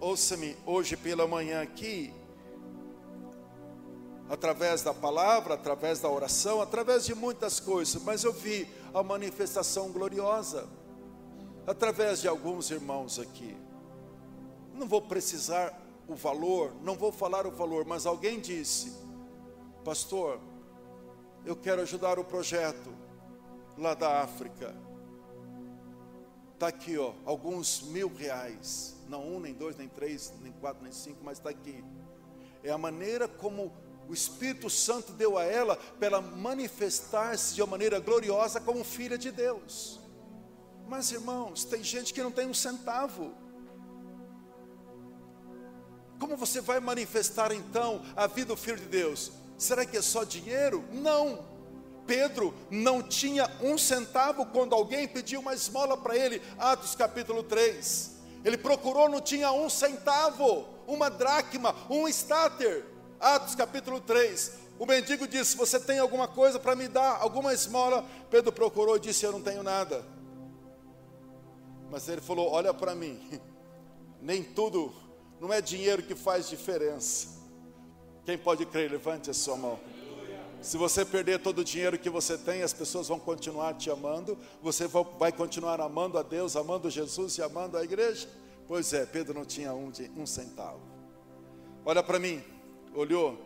Ouça-me 0.00 0.56
hoje 0.64 0.96
pela 0.96 1.26
manhã 1.26 1.60
aqui, 1.60 2.12
através 4.28 4.82
da 4.82 4.94
palavra, 4.94 5.54
através 5.54 5.98
da 6.00 6.08
oração, 6.08 6.60
através 6.60 7.04
de 7.04 7.14
muitas 7.14 7.58
coisas, 7.58 8.00
mas 8.02 8.22
eu 8.22 8.32
vi 8.32 8.68
a 8.94 9.02
manifestação 9.02 9.90
gloriosa 9.90 10.68
através 11.66 12.20
de 12.20 12.28
alguns 12.28 12.70
irmãos 12.70 13.18
aqui. 13.18 13.56
Não 14.74 14.86
vou 14.86 15.02
precisar 15.02 15.76
o 16.06 16.14
valor, 16.14 16.72
não 16.82 16.94
vou 16.94 17.10
falar 17.10 17.46
o 17.46 17.50
valor, 17.50 17.84
mas 17.84 18.06
alguém 18.06 18.38
disse: 18.38 18.96
Pastor, 19.84 20.40
eu 21.44 21.56
quero 21.56 21.82
ajudar 21.82 22.18
o 22.18 22.24
projeto 22.24 22.92
lá 23.76 23.94
da 23.94 24.22
África. 24.22 24.74
Está 26.58 26.66
aqui, 26.66 26.98
ó, 26.98 27.12
alguns 27.24 27.82
mil 27.82 28.12
reais. 28.12 28.96
Não 29.08 29.24
um, 29.24 29.38
nem 29.38 29.54
dois, 29.54 29.76
nem 29.76 29.86
três, 29.86 30.32
nem 30.42 30.50
quatro, 30.50 30.82
nem 30.82 30.90
cinco, 30.90 31.20
mas 31.22 31.38
está 31.38 31.50
aqui. 31.50 31.84
É 32.64 32.72
a 32.72 32.76
maneira 32.76 33.28
como 33.28 33.72
o 34.08 34.12
Espírito 34.12 34.68
Santo 34.68 35.12
deu 35.12 35.38
a 35.38 35.44
ela 35.44 35.76
para 35.76 36.08
ela 36.08 36.20
manifestar-se 36.20 37.54
de 37.54 37.62
uma 37.62 37.68
maneira 37.68 38.00
gloriosa 38.00 38.60
como 38.60 38.82
filha 38.82 39.16
de 39.16 39.30
Deus. 39.30 40.00
Mas 40.88 41.12
irmãos, 41.12 41.64
tem 41.64 41.80
gente 41.84 42.12
que 42.12 42.20
não 42.20 42.32
tem 42.32 42.48
um 42.48 42.54
centavo. 42.54 43.32
Como 46.18 46.36
você 46.36 46.60
vai 46.60 46.80
manifestar 46.80 47.52
então 47.52 48.02
a 48.16 48.26
vida 48.26 48.48
do 48.48 48.56
Filho 48.56 48.78
de 48.78 48.86
Deus? 48.86 49.30
Será 49.56 49.86
que 49.86 49.96
é 49.96 50.02
só 50.02 50.24
dinheiro? 50.24 50.84
Não. 50.90 51.46
Pedro 52.08 52.54
não 52.70 53.02
tinha 53.02 53.46
um 53.60 53.76
centavo 53.76 54.46
quando 54.46 54.74
alguém 54.74 55.06
pediu 55.06 55.40
uma 55.40 55.52
esmola 55.52 55.94
para 55.94 56.16
ele, 56.16 56.40
Atos 56.58 56.94
capítulo 56.94 57.42
3. 57.42 58.16
Ele 58.42 58.56
procurou, 58.56 59.10
não 59.10 59.20
tinha 59.20 59.52
um 59.52 59.68
centavo, 59.68 60.66
uma 60.86 61.10
dracma, 61.10 61.76
um 61.90 62.08
estáter. 62.08 62.86
Atos 63.20 63.54
capítulo 63.54 64.00
3. 64.00 64.52
O 64.78 64.86
mendigo 64.86 65.28
disse: 65.28 65.54
Você 65.58 65.78
tem 65.78 65.98
alguma 65.98 66.26
coisa 66.26 66.58
para 66.58 66.74
me 66.74 66.88
dar, 66.88 67.20
alguma 67.20 67.52
esmola? 67.52 68.02
Pedro 68.30 68.52
procurou 68.52 68.96
e 68.96 69.00
disse: 69.00 69.26
Eu 69.26 69.32
não 69.32 69.42
tenho 69.42 69.62
nada. 69.62 70.02
Mas 71.90 72.08
ele 72.08 72.22
falou: 72.22 72.50
Olha 72.50 72.72
para 72.72 72.94
mim, 72.94 73.20
nem 74.22 74.42
tudo, 74.42 74.94
não 75.38 75.52
é 75.52 75.60
dinheiro 75.60 76.02
que 76.02 76.14
faz 76.14 76.48
diferença. 76.48 77.36
Quem 78.24 78.38
pode 78.38 78.64
crer, 78.64 78.90
levante 78.90 79.30
a 79.30 79.34
sua 79.34 79.56
mão. 79.56 79.78
Se 80.60 80.76
você 80.76 81.04
perder 81.04 81.38
todo 81.38 81.60
o 81.60 81.64
dinheiro 81.64 81.98
que 81.98 82.10
você 82.10 82.36
tem, 82.36 82.62
as 82.62 82.72
pessoas 82.72 83.08
vão 83.08 83.18
continuar 83.18 83.74
te 83.74 83.90
amando, 83.90 84.36
você 84.60 84.88
vai 85.18 85.30
continuar 85.30 85.80
amando 85.80 86.18
a 86.18 86.22
Deus, 86.22 86.56
amando 86.56 86.90
Jesus 86.90 87.38
e 87.38 87.42
amando 87.42 87.76
a 87.76 87.84
igreja? 87.84 88.28
Pois 88.66 88.92
é, 88.92 89.06
Pedro 89.06 89.34
não 89.34 89.44
tinha 89.44 89.72
um, 89.72 89.92
um 90.16 90.26
centavo. 90.26 90.80
Olha 91.84 92.02
para 92.02 92.18
mim, 92.18 92.42
olhou, 92.94 93.38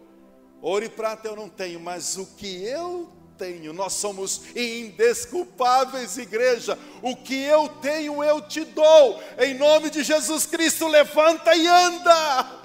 ouro 0.60 0.84
e 0.84 0.88
prata 0.88 1.28
eu 1.28 1.36
não 1.36 1.48
tenho, 1.48 1.78
mas 1.78 2.16
o 2.16 2.26
que 2.26 2.64
eu 2.64 3.08
tenho, 3.36 3.72
nós 3.72 3.92
somos 3.92 4.42
indesculpáveis, 4.56 6.16
igreja. 6.16 6.78
O 7.02 7.14
que 7.14 7.36
eu 7.42 7.68
tenho, 7.68 8.24
eu 8.24 8.40
te 8.40 8.64
dou, 8.64 9.20
em 9.38 9.54
nome 9.54 9.90
de 9.90 10.02
Jesus 10.02 10.46
Cristo, 10.46 10.88
levanta 10.88 11.54
e 11.54 11.66
anda. 11.66 12.61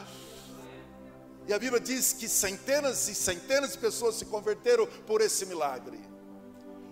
E 1.47 1.53
a 1.53 1.59
Bíblia 1.59 1.79
diz 1.79 2.11
que 2.11 2.27
centenas 2.27 3.07
e 3.07 3.15
centenas 3.15 3.71
de 3.71 3.77
pessoas 3.77 4.15
se 4.15 4.25
converteram 4.25 4.85
por 5.05 5.21
esse 5.21 5.45
milagre. 5.45 5.97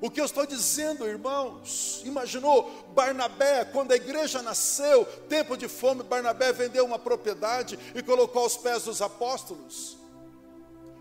O 0.02 0.10
que 0.10 0.22
eu 0.22 0.26
estou 0.26 0.46
dizendo, 0.46 1.08
irmãos, 1.08 2.02
imaginou 2.06 2.70
Barnabé, 2.94 3.66
quando 3.66 3.92
a 3.92 3.96
igreja 3.96 4.42
nasceu, 4.42 5.06
tempo 5.28 5.58
de 5.58 5.68
fome, 5.68 6.04
Barnabé 6.04 6.54
vendeu 6.54 6.86
uma 6.86 7.00
propriedade 7.00 7.80
e 7.94 8.02
colocou 8.02 8.44
aos 8.44 8.56
pés 8.56 8.84
dos 8.84 9.02
apóstolos. 9.02 9.98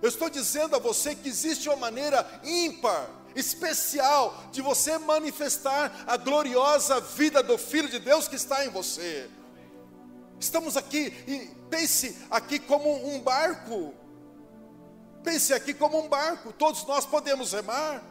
Eu 0.03 0.09
estou 0.09 0.29
dizendo 0.29 0.75
a 0.75 0.79
você 0.79 1.15
que 1.15 1.29
existe 1.29 1.69
uma 1.69 1.77
maneira 1.77 2.27
ímpar, 2.43 3.09
especial, 3.37 4.45
de 4.53 4.63
você 4.63 4.99
manifestar 4.99 6.05
a 6.07 6.17
gloriosa 6.17 7.01
vida 7.01 7.43
do 7.43 7.57
Filho 7.59 7.89
de 7.89 7.99
Deus 7.99 8.27
que 8.27 8.37
está 8.37 8.65
em 8.65 8.69
você. 8.69 9.29
Estamos 10.45 10.77
aqui 10.77 11.11
e 11.27 11.51
pense 11.71 12.15
aqui 12.31 12.59
como 12.59 13.09
um 13.09 13.19
barco. 13.21 13.95
Pense 15.23 15.55
aqui 15.55 15.73
como 15.73 15.99
um 15.99 16.07
barco. 16.07 16.53
Todos 16.53 16.85
nós 16.85 17.07
podemos 17.07 17.53
remar. 17.53 18.05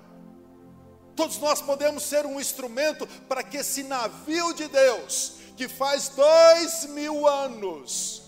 Todos 1.16 1.38
nós 1.38 1.62
podemos 1.62 2.02
ser 2.02 2.26
um 2.26 2.42
instrumento 2.42 3.06
para 3.30 3.44
que 3.44 3.58
esse 3.58 3.84
navio 3.84 4.52
de 4.52 4.68
Deus, 4.68 5.34
que 5.56 5.68
faz 5.68 6.10
dois 6.10 6.86
mil 6.86 7.28
anos, 7.28 8.24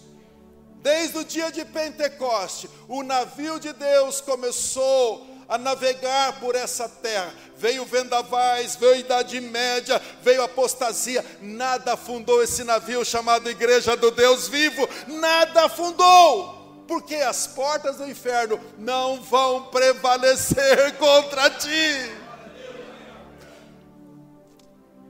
desde 0.83 1.17
o 1.17 1.25
dia 1.25 1.51
de 1.51 1.65
Pentecoste, 1.65 2.69
o 2.87 3.01
navio 3.01 3.59
de 3.59 3.73
Deus 3.73 4.21
começou 4.21 5.25
a 5.47 5.57
navegar 5.57 6.39
por 6.39 6.55
essa 6.55 6.89
terra. 6.89 7.33
Veio 7.57 7.85
vendavais, 7.85 8.75
veio 8.75 8.99
Idade 8.99 9.39
Média, 9.39 10.01
veio 10.21 10.43
apostasia, 10.43 11.23
nada 11.41 11.93
afundou 11.93 12.43
esse 12.43 12.63
navio 12.63 13.05
chamado 13.05 13.49
Igreja 13.49 13.95
do 13.95 14.11
Deus 14.11 14.47
Vivo, 14.47 14.87
nada 15.07 15.65
afundou, 15.65 16.83
porque 16.87 17.15
as 17.15 17.47
portas 17.47 17.97
do 17.97 18.09
inferno 18.09 18.59
não 18.77 19.21
vão 19.21 19.65
prevalecer 19.65 20.95
contra 20.97 21.49
ti. 21.49 22.25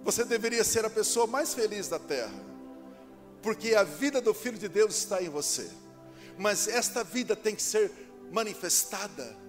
Você 0.03 0.23
deveria 0.23 0.63
ser 0.63 0.85
a 0.85 0.89
pessoa 0.89 1.25
mais 1.25 1.53
feliz 1.53 1.87
da 1.87 1.97
terra, 1.97 2.33
porque 3.41 3.73
a 3.73 3.83
vida 3.83 4.21
do 4.21 4.33
Filho 4.35 4.57
de 4.57 4.67
Deus 4.67 4.95
está 4.95 5.21
em 5.21 5.29
você, 5.29 5.67
mas 6.37 6.67
esta 6.67 7.03
vida 7.03 7.35
tem 7.35 7.55
que 7.55 7.63
ser 7.63 7.91
manifestada 8.31 9.44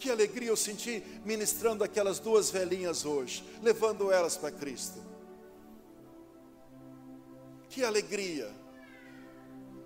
que 0.00 0.10
alegria 0.10 0.48
eu 0.48 0.56
senti 0.56 1.04
ministrando 1.26 1.84
aquelas 1.84 2.18
duas 2.18 2.50
velhinhas 2.50 3.04
hoje, 3.04 3.44
levando 3.62 4.10
elas 4.10 4.34
para 4.34 4.50
Cristo. 4.50 4.98
Que 7.68 7.84
alegria. 7.84 8.50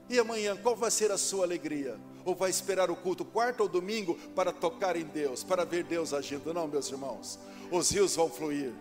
E 0.08 0.18
amanhã, 0.18 0.56
qual 0.56 0.76
vai 0.76 0.90
ser 0.90 1.10
a 1.10 1.18
sua 1.18 1.44
alegria? 1.44 1.98
Ou 2.24 2.34
vai 2.34 2.48
esperar 2.48 2.90
o 2.90 2.96
culto 2.96 3.24
quarto 3.24 3.62
ou 3.62 3.68
domingo 3.68 4.14
para 4.34 4.52
tocar 4.52 4.96
em 4.96 5.04
Deus, 5.04 5.42
para 5.42 5.64
ver 5.64 5.82
Deus 5.82 6.14
agindo? 6.14 6.54
Não, 6.54 6.68
meus 6.68 6.88
irmãos. 6.88 7.38
Os 7.70 7.90
rios 7.90 8.14
vão 8.14 8.30
fluir 8.30 8.72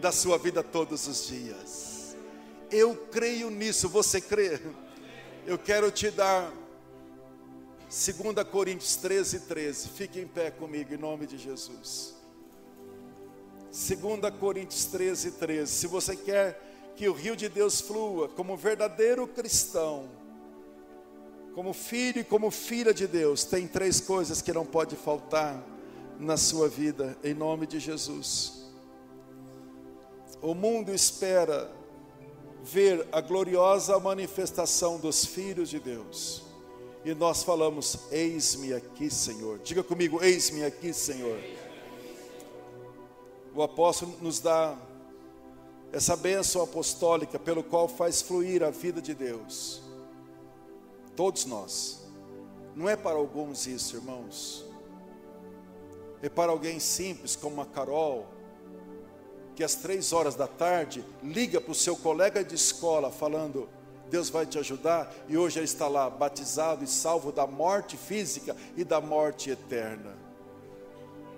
da 0.00 0.10
sua 0.10 0.38
vida 0.38 0.62
todos 0.62 1.06
os 1.06 1.28
dias. 1.28 2.16
Eu 2.70 2.96
creio 3.10 3.50
nisso, 3.50 3.88
você 3.88 4.20
crê? 4.20 4.60
Eu 5.46 5.58
quero 5.58 5.90
te 5.90 6.10
dar 6.10 6.52
2 7.88 8.44
Coríntios 8.50 8.96
13, 8.96 9.40
13. 9.40 9.88
Fique 9.88 10.20
em 10.20 10.26
pé 10.26 10.50
comigo 10.50 10.92
em 10.92 10.98
nome 10.98 11.26
de 11.26 11.38
Jesus. 11.38 12.14
2 13.72 14.34
Coríntios 14.38 14.84
13, 14.84 15.32
13. 15.32 15.72
Se 15.72 15.86
você 15.86 16.14
quer 16.14 16.92
que 16.96 17.08
o 17.08 17.14
rio 17.14 17.34
de 17.34 17.48
Deus 17.48 17.80
flua 17.80 18.28
como 18.28 18.58
verdadeiro 18.58 19.26
cristão, 19.26 20.06
como 21.54 21.72
filho 21.72 22.20
e 22.20 22.24
como 22.24 22.50
filha 22.50 22.92
de 22.92 23.06
Deus, 23.06 23.44
tem 23.44 23.66
três 23.66 24.02
coisas 24.02 24.42
que 24.42 24.52
não 24.52 24.66
pode 24.66 24.94
faltar 24.94 25.64
na 26.20 26.36
sua 26.36 26.68
vida, 26.68 27.16
em 27.24 27.32
nome 27.32 27.66
de 27.66 27.80
Jesus. 27.80 28.66
O 30.42 30.54
mundo 30.54 30.92
espera 30.92 31.72
ver 32.62 33.08
a 33.10 33.22
gloriosa 33.22 33.98
manifestação 33.98 34.98
dos 34.98 35.24
filhos 35.24 35.70
de 35.70 35.80
Deus 35.80 36.47
e 37.04 37.14
nós 37.14 37.42
falamos: 37.42 37.98
Eis-me 38.10 38.72
aqui, 38.72 39.10
Senhor. 39.10 39.58
Diga 39.60 39.82
comigo: 39.82 40.22
Eis-me 40.22 40.64
aqui, 40.64 40.92
Senhor. 40.92 41.38
O 43.54 43.62
apóstolo 43.62 44.14
nos 44.20 44.40
dá 44.40 44.76
essa 45.92 46.16
bênção 46.16 46.62
apostólica 46.62 47.38
pelo 47.38 47.62
qual 47.62 47.88
faz 47.88 48.20
fluir 48.20 48.62
a 48.62 48.70
vida 48.70 49.00
de 49.00 49.14
Deus. 49.14 49.82
Todos 51.16 51.44
nós. 51.46 52.06
Não 52.76 52.88
é 52.88 52.94
para 52.94 53.16
alguns 53.16 53.66
isso, 53.66 53.96
irmãos. 53.96 54.64
É 56.22 56.28
para 56.28 56.52
alguém 56.52 56.78
simples 56.78 57.34
como 57.34 57.60
a 57.60 57.66
Carol, 57.66 58.26
que 59.56 59.64
às 59.64 59.74
três 59.74 60.12
horas 60.12 60.34
da 60.34 60.46
tarde 60.46 61.04
liga 61.22 61.60
para 61.60 61.72
o 61.72 61.74
seu 61.74 61.96
colega 61.96 62.44
de 62.44 62.54
escola 62.54 63.10
falando: 63.10 63.68
Deus 64.08 64.30
vai 64.30 64.46
te 64.46 64.58
ajudar 64.58 65.14
e 65.28 65.36
hoje 65.36 65.62
está 65.62 65.86
lá, 65.86 66.08
batizado 66.10 66.82
e 66.82 66.86
salvo 66.86 67.30
da 67.30 67.46
morte 67.46 67.96
física 67.96 68.56
e 68.76 68.84
da 68.84 69.00
morte 69.00 69.50
eterna. 69.50 70.16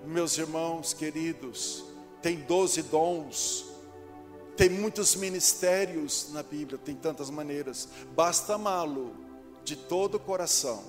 Meus 0.07 0.39
irmãos 0.39 0.95
queridos, 0.95 1.85
tem 2.23 2.37
doze 2.41 2.83
dons, 2.83 3.67
Tem 4.61 4.69
muitos 4.69 5.17
ministérios 5.17 6.29
na 6.33 6.43
Bíblia, 6.43 6.77
tem 6.77 6.95
tantas 6.95 7.31
maneiras. 7.31 7.89
Basta 8.15 8.57
amá-lo 8.57 9.15
de 9.65 9.75
todo 9.75 10.17
o 10.17 10.21
coração, 10.21 10.85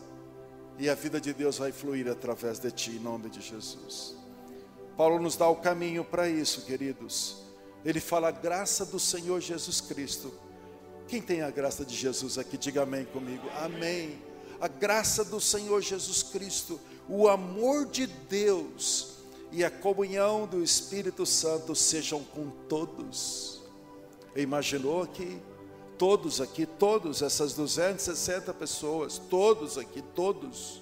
e 0.77 0.89
a 0.89 0.93
vida 0.93 1.21
de 1.21 1.33
Deus 1.33 1.57
vai 1.57 1.71
fluir 1.71 2.09
através 2.09 2.59
de 2.59 2.69
ti, 2.69 2.91
em 2.91 2.99
nome 2.99 3.29
de 3.29 3.39
Jesus. 3.39 4.17
Paulo 4.97 5.19
nos 5.19 5.37
dá 5.37 5.47
o 5.47 5.55
caminho 5.55 6.03
para 6.03 6.27
isso, 6.27 6.65
queridos. 6.65 7.37
Ele 7.85 8.01
fala 8.01 8.29
graça 8.29 8.85
do 8.85 8.99
Senhor 8.99 9.39
Jesus 9.39 9.79
Cristo. 9.79 10.33
Quem 11.11 11.21
tem 11.21 11.41
a 11.41 11.51
graça 11.51 11.83
de 11.83 11.93
Jesus 11.93 12.37
aqui, 12.37 12.57
diga 12.57 12.83
amém 12.83 13.03
comigo. 13.03 13.45
Amém. 13.57 14.17
A 14.61 14.69
graça 14.69 15.25
do 15.25 15.41
Senhor 15.41 15.81
Jesus 15.81 16.23
Cristo, 16.23 16.79
o 17.09 17.27
amor 17.27 17.85
de 17.85 18.07
Deus 18.07 19.15
e 19.51 19.61
a 19.61 19.69
comunhão 19.69 20.47
do 20.47 20.63
Espírito 20.63 21.25
Santo 21.25 21.75
sejam 21.75 22.23
com 22.23 22.49
todos. 22.69 23.61
Imaginou 24.37 25.01
aqui? 25.01 25.37
Todos 25.97 26.39
aqui, 26.39 26.65
todos, 26.65 27.21
essas 27.21 27.51
260 27.55 28.53
pessoas, 28.53 29.17
todos 29.17 29.77
aqui, 29.77 30.01
todos, 30.15 30.81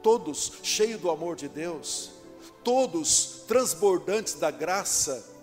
todos 0.00 0.60
cheios 0.62 1.00
do 1.00 1.10
amor 1.10 1.34
de 1.34 1.48
Deus, 1.48 2.12
todos 2.62 3.42
transbordantes 3.48 4.34
da 4.34 4.52
graça 4.52 5.34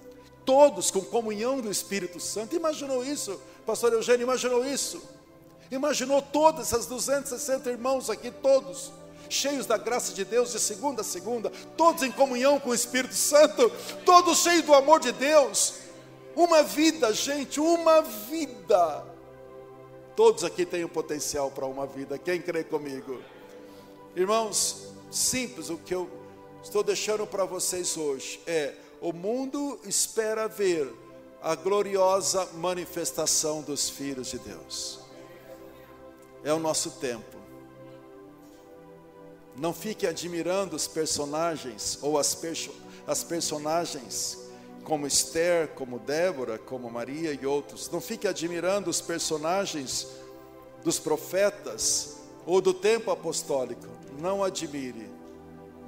todos 0.45 0.91
com 0.91 1.01
comunhão 1.01 1.59
do 1.61 1.71
Espírito 1.71 2.19
Santo. 2.19 2.55
Imaginou 2.55 3.03
isso? 3.03 3.39
Pastor 3.65 3.93
Eugênio 3.93 4.23
imaginou 4.23 4.65
isso? 4.65 5.01
Imaginou 5.71 6.21
todas 6.21 6.67
essas 6.67 6.85
260 6.85 7.69
irmãos 7.69 8.09
aqui, 8.09 8.29
todos 8.29 8.91
cheios 9.29 9.65
da 9.65 9.77
graça 9.77 10.13
de 10.13 10.23
Deus 10.23 10.51
de 10.51 10.59
segunda 10.59 11.01
a 11.01 11.03
segunda, 11.03 11.49
todos 11.75 12.03
em 12.03 12.11
comunhão 12.11 12.59
com 12.59 12.69
o 12.69 12.75
Espírito 12.75 13.15
Santo, 13.15 13.71
todos 14.05 14.39
cheios 14.39 14.63
do 14.63 14.73
amor 14.73 14.99
de 14.99 15.11
Deus. 15.11 15.75
Uma 16.35 16.63
vida, 16.63 17.13
gente, 17.13 17.59
uma 17.59 18.01
vida. 18.01 19.05
Todos 20.15 20.43
aqui 20.43 20.65
têm 20.65 20.83
o 20.83 20.89
potencial 20.89 21.49
para 21.49 21.65
uma 21.65 21.87
vida. 21.87 22.17
Quem 22.17 22.41
crê 22.41 22.63
comigo? 22.63 23.19
Irmãos, 24.15 24.87
simples 25.11 25.69
o 25.69 25.77
que 25.77 25.93
eu 25.93 26.09
estou 26.63 26.83
deixando 26.83 27.25
para 27.25 27.45
vocês 27.45 27.97
hoje 27.97 28.39
é 28.45 28.73
o 29.01 29.11
mundo 29.11 29.79
espera 29.85 30.47
ver 30.47 30.91
a 31.43 31.55
gloriosa 31.55 32.47
manifestação 32.53 33.61
dos 33.61 33.89
filhos 33.89 34.31
de 34.31 34.39
Deus. 34.39 35.01
É 36.41 36.53
o 36.53 36.59
nosso 36.59 36.91
tempo. 36.91 37.37
Não 39.53 39.73
fique 39.73 40.07
admirando 40.07 40.73
os 40.73 40.87
personagens 40.87 41.99
ou 42.01 42.17
as, 42.17 42.33
perso 42.33 42.71
as 43.05 43.25
personagens 43.25 44.39
como 44.85 45.05
Esther, 45.05 45.67
como 45.75 45.99
Débora, 45.99 46.57
como 46.57 46.89
Maria 46.89 47.33
e 47.33 47.45
outros. 47.45 47.91
Não 47.91 47.99
fique 47.99 48.25
admirando 48.25 48.89
os 48.89 49.01
personagens 49.01 50.07
dos 50.81 50.97
profetas 50.97 52.19
ou 52.45 52.61
do 52.61 52.73
tempo 52.73 53.11
apostólico. 53.11 53.85
Não 54.17 54.41
admire. 54.41 55.09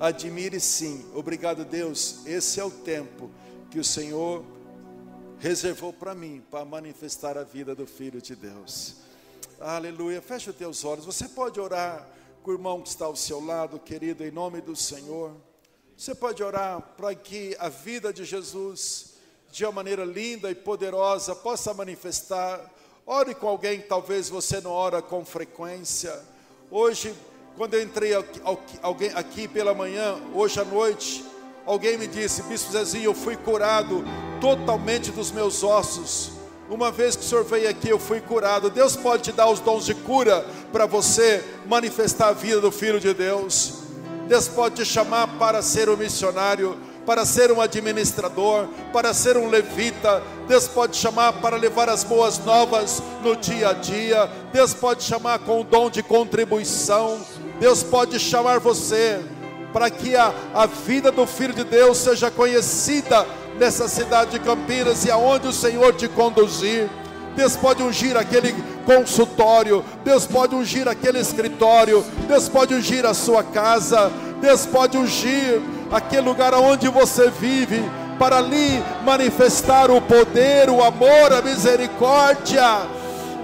Admire 0.02 0.60
sim. 0.60 1.06
Obrigado, 1.16 1.64
Deus. 1.64 2.26
Esse 2.26 2.60
é 2.60 2.64
o 2.64 2.70
tempo 2.70 3.32
que 3.72 3.80
o 3.80 3.84
Senhor 3.84 4.44
reservou 5.40 5.94
para 5.94 6.16
mim, 6.16 6.44
para 6.50 6.66
manifestar 6.66 7.38
a 7.38 7.44
vida 7.44 7.76
do 7.76 7.86
Filho 7.86 8.22
de 8.22 8.36
Deus. 8.36 8.96
Aleluia. 9.60 10.22
Feche 10.22 10.50
os 10.50 10.56
teus 10.56 10.84
olhos. 10.84 11.06
Você 11.06 11.28
pode 11.28 11.60
orar 11.60 12.08
com 12.44 12.52
o 12.52 12.54
irmão 12.54 12.82
que 12.82 12.90
está 12.90 13.06
ao 13.06 13.16
seu 13.16 13.44
lado, 13.44 13.80
querido, 13.80 14.24
em 14.24 14.32
nome 14.32 14.62
do 14.62 14.76
Senhor. 14.76 15.32
Você 15.98 16.14
pode 16.14 16.44
orar 16.44 16.82
para 16.98 17.14
que 17.16 17.56
a 17.60 17.70
vida 17.70 18.12
de 18.12 18.26
Jesus, 18.26 19.14
de 19.52 19.66
uma 19.66 19.72
maneira 19.72 20.04
linda 20.04 20.52
e 20.52 20.56
poderosa, 20.56 21.36
possa 21.36 21.74
manifestar. 21.74 22.74
Ore 23.06 23.34
com 23.36 23.48
alguém 23.48 23.82
que 23.82 23.88
talvez 23.88 24.30
você 24.30 24.60
não 24.60 24.72
ora 24.72 25.02
com 25.02 25.24
frequência. 25.24 26.22
Hoje 26.70 27.16
quando 27.58 27.74
eu 27.74 27.84
entrei 27.84 28.14
aqui, 28.14 28.42
alguém, 28.82 29.10
aqui 29.14 29.48
pela 29.48 29.74
manhã, 29.74 30.20
hoje 30.34 30.60
à 30.60 30.66
noite, 30.66 31.24
alguém 31.66 31.98
me 31.98 32.08
disse, 32.08 32.44
Bispo 32.44 32.72
Zezinho, 32.72 33.06
eu 33.06 33.14
fui 33.14 33.36
curado 33.36 34.06
totalmente 34.40 35.12
dos 35.12 35.32
meus 35.32 35.64
ossos. 35.64 36.32
Uma 36.70 36.92
vez 36.92 37.16
que 37.16 37.24
o 37.24 37.28
senhor 37.28 37.44
veio 37.44 37.70
aqui, 37.70 37.90
eu 37.90 38.00
fui 38.00 38.20
curado. 38.20 38.70
Deus 38.70 38.96
pode 38.96 39.24
te 39.24 39.32
dar 39.32 39.50
os 39.50 39.60
dons 39.60 39.86
de 39.86 39.94
cura 39.94 40.46
para 40.72 40.86
você 40.86 41.44
manifestar 41.68 42.30
a 42.30 42.34
vida 42.34 42.60
do 42.60 42.72
Filho 42.72 43.00
de 43.00 43.14
Deus. 43.14 43.86
Deus 44.28 44.48
pode 44.48 44.76
te 44.76 44.86
chamar 44.86 45.38
para 45.38 45.62
ser 45.62 45.90
um 45.90 45.96
missionário, 45.96 46.76
para 47.06 47.24
ser 47.24 47.52
um 47.52 47.62
administrador, 47.62 48.68
para 48.92 49.14
ser 49.14 49.38
um 49.38 49.48
levita. 49.48 50.24
Deus 50.48 50.68
pode 50.68 50.98
chamar 50.98 51.34
para 51.34 51.56
levar 51.56 51.88
as 51.88 52.04
boas 52.04 52.40
novas 52.44 53.02
no 53.22 53.36
dia 53.36 53.70
a 53.70 53.74
dia. 53.74 54.28
Deus 54.52 54.74
pode 54.74 55.04
chamar 55.04 55.40
com 55.40 55.62
o 55.62 55.64
dom 55.64 55.92
de 55.92 56.02
contribuição. 56.02 57.20
Deus 57.60 57.84
pode 57.84 58.20
chamar 58.20 58.60
você 58.60 59.24
para 59.76 59.90
que 59.90 60.16
a, 60.16 60.34
a 60.54 60.66
vida 60.68 61.12
do 61.12 61.28
Filho 61.28 61.54
de 61.54 61.66
Deus 61.66 61.98
seja 61.98 62.32
conhecida 62.32 63.28
nessa 63.60 63.90
cidade 63.90 64.32
de 64.32 64.40
Campinas 64.40 65.04
e 65.04 65.12
aonde 65.12 65.50
o 65.50 65.52
Senhor 65.52 65.94
te 65.94 66.08
conduzir. 66.08 66.90
Deus 67.36 67.58
pode 67.58 67.84
ungir 67.84 68.16
aquele 68.16 68.56
consultório, 68.86 69.84
Deus 70.02 70.26
pode 70.26 70.56
ungir 70.56 70.88
aquele 70.88 71.20
escritório, 71.20 72.06
Deus 72.26 72.48
pode 72.48 72.74
ungir 72.74 73.06
a 73.06 73.14
sua 73.14 73.44
casa, 73.44 74.10
Deus 74.40 74.66
pode 74.66 74.98
ungir 74.98 75.60
aquele 75.92 76.22
lugar 76.22 76.54
onde 76.54 76.88
você 76.88 77.30
vive, 77.30 77.84
para 78.18 78.38
ali 78.38 78.82
manifestar 79.04 79.92
o 79.92 80.00
poder, 80.00 80.70
o 80.70 80.82
amor, 80.82 81.34
a 81.34 81.42
misericórdia 81.42 82.96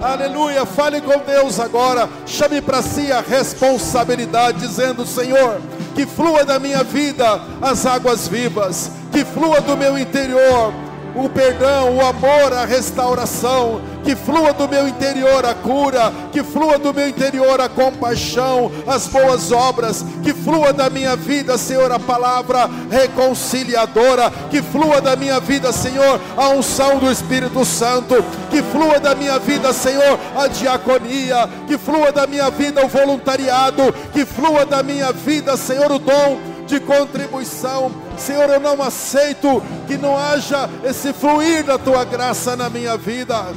Aleluia. 0.01 0.65
Fale 0.65 0.99
com 0.99 1.19
Deus 1.19 1.59
agora. 1.59 2.09
Chame 2.25 2.59
para 2.59 2.81
si 2.81 3.11
a 3.11 3.21
responsabilidade, 3.21 4.59
dizendo: 4.59 5.05
Senhor, 5.05 5.61
que 5.95 6.05
flua 6.05 6.43
da 6.43 6.59
minha 6.59 6.83
vida 6.83 7.41
as 7.61 7.85
águas 7.85 8.27
vivas, 8.27 8.91
que 9.11 9.23
flua 9.25 9.61
do 9.61 9.75
meu 9.77 9.97
interior 9.97 10.73
o 11.15 11.29
perdão, 11.29 11.97
o 11.97 12.05
amor, 12.05 12.53
a 12.53 12.65
restauração, 12.65 13.81
que 14.03 14.15
flua 14.15 14.53
do 14.53 14.67
meu 14.67 14.87
interior 14.87 15.45
a 15.45 15.53
cura, 15.53 16.11
que 16.31 16.43
flua 16.43 16.77
do 16.77 16.93
meu 16.93 17.07
interior 17.07 17.59
a 17.59 17.69
compaixão, 17.69 18.71
as 18.87 19.07
boas 19.07 19.51
obras, 19.51 20.05
que 20.23 20.33
flua 20.33 20.73
da 20.73 20.89
minha 20.89 21.15
vida, 21.15 21.57
Senhor, 21.57 21.91
a 21.91 21.99
palavra 21.99 22.69
reconciliadora, 22.89 24.31
que 24.49 24.61
flua 24.61 25.01
da 25.01 25.15
minha 25.15 25.39
vida, 25.39 25.71
Senhor, 25.71 26.19
a 26.37 26.49
unção 26.49 26.97
do 26.97 27.11
Espírito 27.11 27.63
Santo, 27.65 28.23
que 28.49 28.61
flua 28.61 28.99
da 28.99 29.15
minha 29.15 29.37
vida, 29.39 29.71
Senhor, 29.73 30.19
a 30.35 30.47
diaconia, 30.47 31.49
que 31.67 31.77
flua 31.77 32.11
da 32.11 32.25
minha 32.27 32.49
vida 32.49 32.83
o 32.85 32.87
voluntariado, 32.87 33.93
que 34.13 34.25
flua 34.25 34.65
da 34.65 34.81
minha 34.83 35.11
vida, 35.11 35.55
Senhor, 35.57 35.91
o 35.91 35.99
dom 35.99 36.51
de 36.71 36.79
contribuição. 36.79 37.91
Senhor, 38.17 38.49
eu 38.49 38.59
não 38.59 38.81
aceito 38.81 39.61
que 39.87 39.97
não 39.97 40.17
haja 40.17 40.69
esse 40.83 41.11
fluir 41.11 41.65
da 41.65 41.77
tua 41.77 42.05
graça 42.05 42.55
na 42.55 42.69
minha 42.69 42.95
vida. 42.95 43.47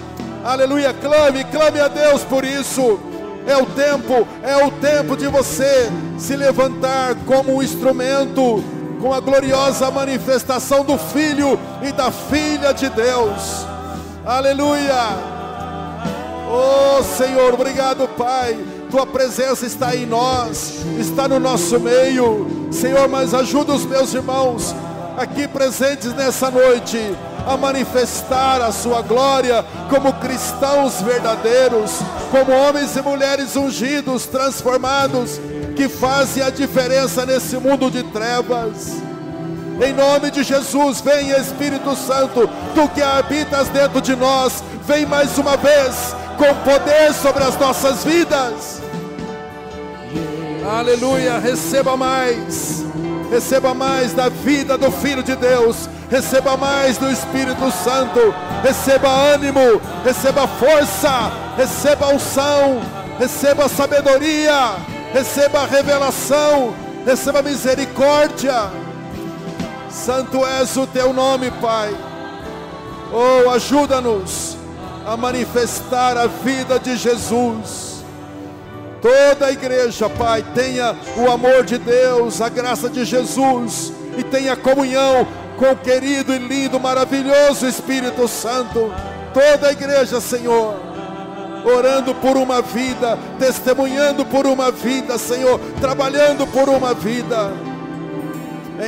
Aleluia, 0.44 0.92
clame, 0.92 1.42
clame 1.44 1.80
a 1.80 1.88
Deus 1.88 2.22
por 2.22 2.44
isso. 2.44 3.00
É 3.46 3.57
o 3.57 3.66
tempo, 3.66 4.28
é 4.42 4.64
o 4.64 4.70
tempo 4.72 5.16
de 5.16 5.26
você 5.26 5.90
se 6.18 6.37
levantar 6.37 7.14
como 7.26 7.57
um 7.57 7.62
instrumento 7.62 8.62
com 9.00 9.12
a 9.12 9.20
gloriosa 9.20 9.90
manifestação 9.90 10.85
do 10.85 10.98
Filho 10.98 11.59
e 11.83 11.92
da 11.92 12.11
Filha 12.11 12.72
de 12.72 12.88
Deus. 12.90 13.66
Aleluia. 14.24 14.94
Oh 16.48 17.02
Senhor, 17.02 17.54
obrigado, 17.54 18.07
Pai 18.09 18.57
tua 18.94 19.04
presença 19.04 19.66
está 19.66 19.96
em 19.96 20.07
nós, 20.07 20.85
está 21.00 21.26
no 21.26 21.40
nosso 21.40 21.80
meio. 21.80 22.68
Senhor, 22.70 23.09
mas 23.09 23.35
ajuda 23.35 23.72
os 23.72 23.85
meus 23.85 24.14
irmãos 24.14 24.72
aqui 25.16 25.46
presentes 25.46 26.12
nessa 26.14 26.50
noite 26.50 26.98
a 27.46 27.57
manifestar 27.57 28.61
a 28.61 28.72
sua 28.72 29.02
glória 29.02 29.65
como 29.88 30.12
cristãos 30.15 31.00
verdadeiros, 31.02 31.98
como 32.31 32.52
homens 32.52 32.96
e 32.96 33.02
mulheres 33.02 33.54
ungidos, 33.54 34.27
transformados, 34.27 35.40
que 35.77 35.88
fazem 35.88 36.42
a 36.42 36.50
diferença 36.50 37.27
nesse 37.27 37.56
mundo 37.56 37.90
de 37.90 38.02
trevas. 38.04 39.02
Em 39.85 39.92
nome 39.92 40.31
de 40.31 40.42
Jesus, 40.42 41.00
vem 41.00 41.31
Espírito 41.31 41.94
Santo, 41.96 42.48
tu 42.75 42.88
que 42.94 43.02
habitas 43.02 43.69
dentro 43.69 44.00
de 44.00 44.15
nós, 44.15 44.62
vem 44.87 45.04
mais 45.04 45.37
uma 45.37 45.56
vez 45.56 46.15
com 46.38 46.54
poder 46.62 47.12
sobre 47.12 47.42
as 47.44 47.58
nossas 47.58 48.04
vidas. 48.04 48.81
Aleluia, 50.67 51.38
receba 51.38 51.96
mais. 51.96 52.73
Receba 53.31 53.75
mais 53.75 54.12
da 54.12 54.29
vida 54.29 54.77
do 54.79 54.90
Filho 54.90 55.22
de 55.22 55.35
Deus. 55.37 55.88
Receba 56.10 56.56
mais 56.56 56.98
do 56.98 57.10
Espírito 57.10 57.70
Santo. 57.72 58.20
Receba 58.62 59.08
ânimo, 59.08 59.81
receba 60.04 60.46
força, 60.46 61.33
receba 61.56 62.08
unção, 62.08 62.81
receba 63.18 63.68
sabedoria, 63.68 64.77
receba 65.12 65.66
revelação, 65.66 66.75
receba 67.04 67.42
misericórdia. 67.42 68.70
Santo 69.90 70.44
és 70.44 70.77
o 70.77 70.87
teu 70.87 71.12
nome, 71.12 71.50
Pai. 71.62 71.94
Oh, 73.12 73.50
ajuda-nos 73.50 74.56
a 75.06 75.16
manifestar 75.16 76.16
a 76.16 76.27
vida 76.27 76.79
de 76.79 76.96
Jesus. 76.96 77.93
Toda 79.05 79.48
a 79.48 79.52
igreja, 79.52 80.09
Pai, 80.09 80.42
tenha 80.55 80.96
o 81.19 81.31
amor 81.31 81.63
de 81.63 81.77
Deus, 81.77 82.40
a 82.40 82.48
graça 82.48 82.88
de 82.88 83.05
Jesus 83.05 83.92
e 84.17 84.23
tenha 84.23 84.57
comunhão 84.57 85.29
com 85.59 85.73
o 85.73 85.77
querido 85.77 86.33
e 86.33 86.38
lindo, 86.38 86.81
maravilhoso 86.81 87.67
Espírito 87.67 88.27
Santo. 88.27 88.90
Toda 89.35 89.69
a 89.69 89.73
igreja, 89.73 90.23
Senhor, 90.23 90.81
orando 91.67 92.15
por 92.15 92.38
uma 92.38 92.63
vida, 92.63 93.19
testemunhando 93.38 94.25
por 94.25 94.46
uma 94.46 94.73
vida, 94.73 95.19
Senhor, 95.19 95.61
trabalhando 95.83 96.46
por 96.46 96.71
uma 96.71 96.94
vida. 96.94 97.52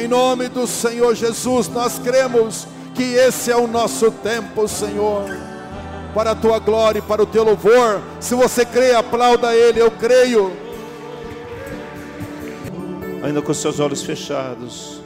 Em 0.01 0.09
nome 0.09 0.49
do 0.49 0.67
Senhor 0.67 1.14
Jesus, 1.14 1.69
nós 1.69 1.99
cremos 1.99 2.67
que 2.95 3.03
esse 3.03 3.51
é 3.51 3.57
o 3.57 3.67
nosso 3.67 4.11
tempo, 4.11 4.67
Senhor 4.67 5.45
para 6.17 6.31
a 6.31 6.35
tua 6.35 6.59
glória 6.59 7.01
e 7.01 7.03
para 7.03 7.23
o 7.23 7.27
teu 7.27 7.45
louvor. 7.45 8.01
Se 8.21 8.35
você 8.35 8.64
crê, 8.64 8.95
aplauda 8.95 9.55
Ele, 9.55 9.83
eu 9.83 9.91
creio. 9.91 10.51
Ainda 13.23 13.43
com 13.43 13.53
seus 13.53 13.79
olhos 13.81 14.03
fechados, 14.03 15.03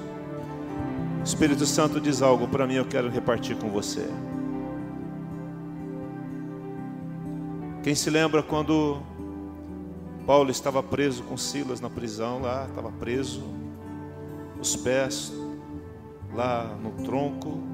o 1.21 1.25
Espírito 1.25 1.67
Santo 1.67 2.01
diz 2.01 2.23
algo 2.23 2.47
para 2.47 2.65
mim, 2.65 2.75
eu 2.75 2.85
quero 2.85 3.09
repartir 3.11 3.57
com 3.57 3.69
você. 3.71 4.07
Quem 7.83 7.95
se 7.97 8.09
lembra 8.09 8.41
quando 8.41 9.03
Paulo 10.25 10.53
estava 10.53 10.81
preso 10.81 11.25
com 11.25 11.37
Silas 11.37 11.81
na 11.81 11.91
prisão 11.91 12.41
lá, 12.41 12.67
estava 12.69 12.93
preso, 12.93 13.43
os 14.61 14.77
pés 14.77 15.33
lá 16.33 16.73
no 16.81 16.93
tronco, 17.03 17.70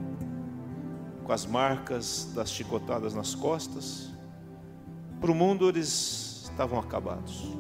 com 1.27 1.33
as 1.33 1.45
marcas 1.45 2.31
das 2.37 2.53
chicotadas 2.53 3.13
nas 3.13 3.35
costas. 3.35 4.13
Para 5.21 5.33
o 5.33 5.35
mundo 5.35 5.69
eles 5.69 6.45
estavam 6.45 6.79
acabados. 6.79 7.53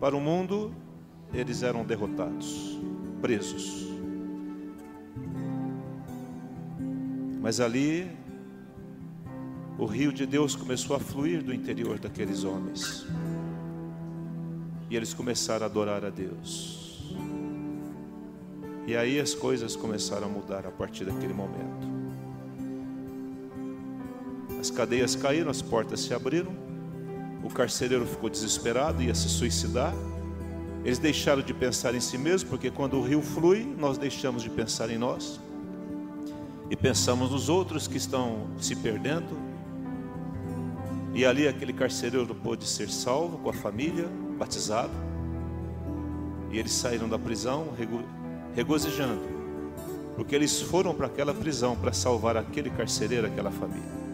Para 0.00 0.16
o 0.16 0.20
mundo 0.20 0.74
eles 1.34 1.62
eram 1.62 1.84
derrotados, 1.84 2.78
presos. 3.20 3.86
Mas 7.42 7.60
ali 7.60 8.10
o 9.76 9.84
rio 9.84 10.10
de 10.10 10.24
Deus 10.24 10.56
começou 10.56 10.96
a 10.96 10.98
fluir 10.98 11.42
do 11.42 11.52
interior 11.52 11.98
daqueles 11.98 12.42
homens. 12.42 13.06
E 14.88 14.96
eles 14.96 15.12
começaram 15.12 15.64
a 15.64 15.68
adorar 15.68 16.06
a 16.06 16.10
Deus. 16.10 17.12
E 18.86 18.96
aí 18.96 19.20
as 19.20 19.34
coisas 19.34 19.76
começaram 19.76 20.26
a 20.26 20.30
mudar 20.30 20.66
a 20.66 20.70
partir 20.70 21.04
daquele 21.04 21.34
momento. 21.34 21.97
As 24.60 24.70
cadeias 24.70 25.14
caíram, 25.14 25.50
as 25.50 25.62
portas 25.62 26.00
se 26.00 26.12
abriram. 26.12 26.52
O 27.42 27.48
carcereiro 27.48 28.04
ficou 28.06 28.28
desesperado, 28.28 29.02
ia 29.02 29.14
se 29.14 29.28
suicidar. 29.28 29.94
Eles 30.84 30.98
deixaram 30.98 31.42
de 31.42 31.54
pensar 31.54 31.94
em 31.94 32.00
si 32.00 32.18
mesmo, 32.18 32.48
porque 32.50 32.70
quando 32.70 32.96
o 32.96 33.02
rio 33.02 33.22
flui, 33.22 33.64
nós 33.78 33.98
deixamos 33.98 34.42
de 34.42 34.50
pensar 34.50 34.90
em 34.90 34.98
nós. 34.98 35.40
E 36.70 36.76
pensamos 36.76 37.30
nos 37.30 37.48
outros 37.48 37.86
que 37.86 37.96
estão 37.96 38.48
se 38.58 38.74
perdendo. 38.76 39.38
E 41.14 41.24
ali 41.24 41.48
aquele 41.48 41.72
carcereiro 41.72 42.34
pôde 42.34 42.66
ser 42.66 42.90
salvo 42.90 43.38
com 43.38 43.50
a 43.50 43.52
família, 43.52 44.08
batizado. 44.38 44.92
E 46.50 46.58
eles 46.58 46.72
saíram 46.72 47.08
da 47.08 47.18
prisão 47.18 47.68
regozijando, 48.54 49.20
porque 50.16 50.34
eles 50.34 50.60
foram 50.62 50.94
para 50.94 51.06
aquela 51.06 51.34
prisão 51.34 51.76
para 51.76 51.92
salvar 51.92 52.36
aquele 52.36 52.70
carcereiro, 52.70 53.26
aquela 53.26 53.50
família. 53.50 54.07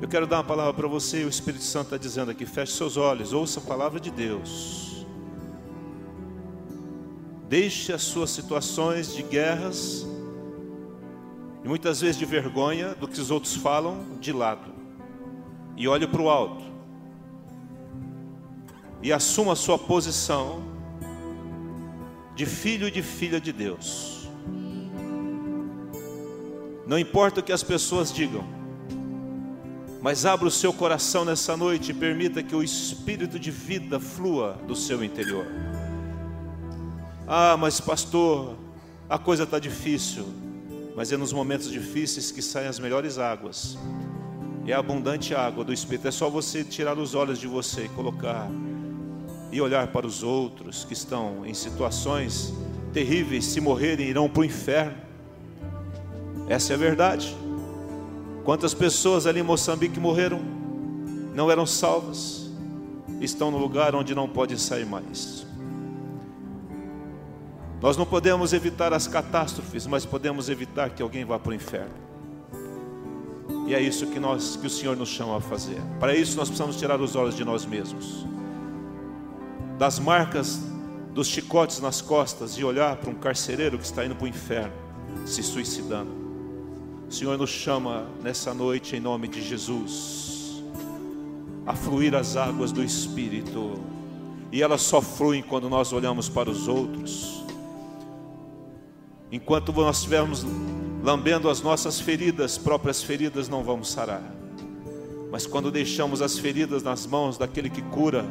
Eu 0.00 0.06
quero 0.06 0.28
dar 0.28 0.36
uma 0.36 0.44
palavra 0.44 0.72
para 0.72 0.86
você, 0.86 1.24
o 1.24 1.28
Espírito 1.28 1.64
Santo 1.64 1.86
está 1.86 1.96
dizendo 1.96 2.30
aqui: 2.30 2.46
feche 2.46 2.72
seus 2.72 2.96
olhos, 2.96 3.32
ouça 3.32 3.58
a 3.58 3.62
palavra 3.62 3.98
de 3.98 4.12
Deus. 4.12 5.04
Deixe 7.48 7.92
as 7.92 8.02
suas 8.02 8.30
situações 8.30 9.12
de 9.12 9.24
guerras, 9.24 10.06
e 11.64 11.68
muitas 11.68 12.00
vezes 12.00 12.16
de 12.16 12.24
vergonha 12.24 12.94
do 12.94 13.08
que 13.08 13.20
os 13.20 13.30
outros 13.30 13.56
falam, 13.56 14.18
de 14.20 14.32
lado, 14.32 14.72
e 15.76 15.88
olhe 15.88 16.06
para 16.06 16.22
o 16.22 16.30
alto, 16.30 16.62
e 19.02 19.12
assuma 19.12 19.54
a 19.54 19.56
sua 19.56 19.78
posição 19.78 20.62
de 22.36 22.46
filho 22.46 22.86
e 22.86 22.90
de 22.90 23.02
filha 23.02 23.40
de 23.40 23.52
Deus. 23.52 24.28
Não 26.86 26.98
importa 26.98 27.40
o 27.40 27.42
que 27.42 27.52
as 27.52 27.64
pessoas 27.64 28.12
digam, 28.12 28.57
mas 30.00 30.24
abra 30.24 30.46
o 30.46 30.50
seu 30.50 30.72
coração 30.72 31.24
nessa 31.24 31.56
noite 31.56 31.90
e 31.90 31.94
permita 31.94 32.42
que 32.42 32.54
o 32.54 32.62
espírito 32.62 33.38
de 33.38 33.50
vida 33.50 33.98
flua 33.98 34.58
do 34.66 34.76
seu 34.76 35.02
interior. 35.02 35.46
Ah, 37.26 37.56
mas 37.58 37.80
pastor, 37.80 38.56
a 39.08 39.18
coisa 39.18 39.42
está 39.42 39.58
difícil. 39.58 40.24
Mas 40.94 41.12
é 41.12 41.16
nos 41.16 41.32
momentos 41.32 41.70
difíceis 41.70 42.32
que 42.32 42.42
saem 42.42 42.68
as 42.68 42.78
melhores 42.78 43.18
águas. 43.18 43.78
É 44.66 44.72
a 44.72 44.78
abundante 44.80 45.34
água 45.34 45.64
do 45.64 45.72
Espírito. 45.72 46.08
É 46.08 46.10
só 46.10 46.28
você 46.28 46.64
tirar 46.64 46.98
os 46.98 47.14
olhos 47.14 47.38
de 47.38 47.46
você 47.46 47.84
e 47.84 47.88
colocar 47.88 48.50
e 49.50 49.60
olhar 49.60 49.86
para 49.88 50.06
os 50.06 50.22
outros 50.22 50.84
que 50.84 50.92
estão 50.92 51.46
em 51.46 51.54
situações 51.54 52.52
terríveis. 52.92 53.46
Se 53.46 53.60
morrerem, 53.60 54.08
irão 54.08 54.28
para 54.28 54.40
o 54.40 54.44
inferno. 54.44 54.96
Essa 56.48 56.72
é 56.72 56.74
a 56.74 56.78
verdade. 56.78 57.34
Quantas 58.44 58.74
pessoas 58.74 59.26
ali 59.26 59.40
em 59.40 59.42
Moçambique 59.42 60.00
morreram, 60.00 60.40
não 61.34 61.50
eram 61.50 61.66
salvas, 61.66 62.50
estão 63.20 63.50
no 63.50 63.58
lugar 63.58 63.94
onde 63.94 64.14
não 64.14 64.28
pode 64.28 64.58
sair 64.58 64.86
mais. 64.86 65.46
Nós 67.80 67.96
não 67.96 68.04
podemos 68.04 68.52
evitar 68.52 68.92
as 68.92 69.06
catástrofes, 69.06 69.86
mas 69.86 70.04
podemos 70.04 70.48
evitar 70.48 70.90
que 70.90 71.02
alguém 71.02 71.24
vá 71.24 71.38
para 71.38 71.50
o 71.50 71.54
inferno. 71.54 71.94
E 73.66 73.74
é 73.74 73.80
isso 73.80 74.06
que 74.06 74.18
nós, 74.18 74.56
que 74.56 74.66
o 74.66 74.70
Senhor 74.70 74.96
nos 74.96 75.10
chama 75.10 75.36
a 75.36 75.40
fazer. 75.40 75.80
Para 76.00 76.14
isso 76.14 76.36
nós 76.36 76.48
precisamos 76.48 76.76
tirar 76.76 77.00
os 77.00 77.14
olhos 77.14 77.36
de 77.36 77.44
nós 77.44 77.64
mesmos, 77.64 78.26
das 79.78 79.98
marcas 79.98 80.60
dos 81.12 81.26
chicotes 81.26 81.80
nas 81.80 82.00
costas 82.00 82.52
e 82.52 82.64
olhar 82.64 82.96
para 82.96 83.10
um 83.10 83.14
carcereiro 83.14 83.78
que 83.78 83.84
está 83.84 84.04
indo 84.04 84.14
para 84.14 84.24
o 84.24 84.28
inferno, 84.28 84.72
se 85.26 85.42
suicidando. 85.42 86.27
O 87.08 87.12
Senhor 87.12 87.38
nos 87.38 87.48
chama 87.48 88.06
nessa 88.22 88.52
noite 88.52 88.94
em 88.94 89.00
nome 89.00 89.28
de 89.28 89.40
Jesus 89.40 90.28
a 91.66 91.74
fluir 91.74 92.14
as 92.14 92.34
águas 92.34 92.72
do 92.72 92.82
Espírito, 92.82 93.74
e 94.50 94.62
elas 94.62 94.80
só 94.80 95.02
fluem 95.02 95.42
quando 95.42 95.68
nós 95.68 95.92
olhamos 95.92 96.26
para 96.26 96.48
os 96.48 96.66
outros. 96.66 97.44
Enquanto 99.30 99.70
nós 99.72 99.98
estivermos 99.98 100.46
lambendo 101.02 101.50
as 101.50 101.60
nossas 101.60 102.00
feridas, 102.00 102.56
próprias 102.56 103.02
feridas 103.02 103.50
não 103.50 103.62
vamos 103.62 103.90
sarar. 103.90 104.22
Mas 105.30 105.46
quando 105.46 105.70
deixamos 105.70 106.22
as 106.22 106.38
feridas 106.38 106.82
nas 106.82 107.06
mãos 107.06 107.36
daquele 107.36 107.68
que 107.68 107.82
cura 107.82 108.24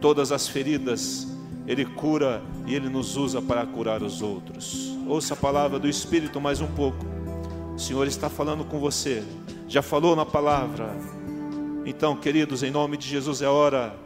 todas 0.00 0.32
as 0.32 0.48
feridas, 0.48 1.28
ele 1.66 1.84
cura 1.84 2.42
e 2.66 2.74
ele 2.74 2.88
nos 2.88 3.14
usa 3.18 3.42
para 3.42 3.66
curar 3.66 4.02
os 4.02 4.22
outros. 4.22 4.96
Ouça 5.06 5.34
a 5.34 5.36
palavra 5.36 5.78
do 5.78 5.86
Espírito 5.86 6.40
mais 6.40 6.62
um 6.62 6.66
pouco. 6.68 7.09
O 7.80 7.82
Senhor 7.82 8.06
está 8.06 8.28
falando 8.28 8.62
com 8.62 8.78
você, 8.78 9.24
já 9.66 9.80
falou 9.80 10.14
na 10.14 10.26
palavra. 10.26 10.94
Então, 11.86 12.14
queridos, 12.14 12.62
em 12.62 12.70
nome 12.70 12.98
de 12.98 13.08
Jesus, 13.08 13.40
é 13.40 13.48
hora 13.48 13.96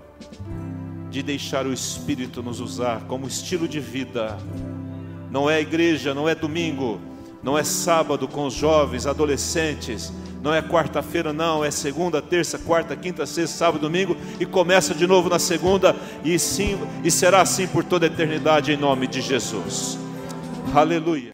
de 1.11 1.25
deixar 1.25 1.67
o 1.67 1.73
Espírito 1.73 2.41
nos 2.41 2.61
usar 2.61 3.01
como 3.09 3.27
estilo 3.27 3.67
de 3.67 3.81
vida. 3.81 4.39
Não 5.29 5.51
é 5.51 5.61
igreja, 5.61 6.15
não 6.15 6.29
é 6.29 6.37
domingo, 6.37 7.01
não 7.43 7.59
é 7.59 7.65
sábado 7.65 8.29
com 8.29 8.47
os 8.47 8.55
jovens, 8.55 9.09
adolescentes, 9.09 10.13
não 10.41 10.55
é 10.55 10.63
quarta-feira, 10.63 11.33
não, 11.33 11.65
é 11.65 11.73
segunda, 11.73 12.23
terça, 12.23 12.57
quarta, 12.57 12.95
quinta, 12.95 13.27
sexta, 13.27 13.57
sábado, 13.57 13.81
domingo 13.81 14.17
e 14.39 14.47
começa 14.47 14.95
de 14.95 15.05
novo 15.05 15.29
na 15.29 15.41
segunda 15.41 15.97
e 16.25 16.39
sim, 16.39 16.79
e 17.03 17.11
será 17.11 17.41
assim 17.41 17.67
por 17.67 17.83
toda 17.83 18.07
a 18.07 18.09
eternidade 18.09 18.71
em 18.71 18.77
nome 18.77 19.09
de 19.09 19.21
Jesus. 19.21 19.99
Aleluia. 20.73 21.33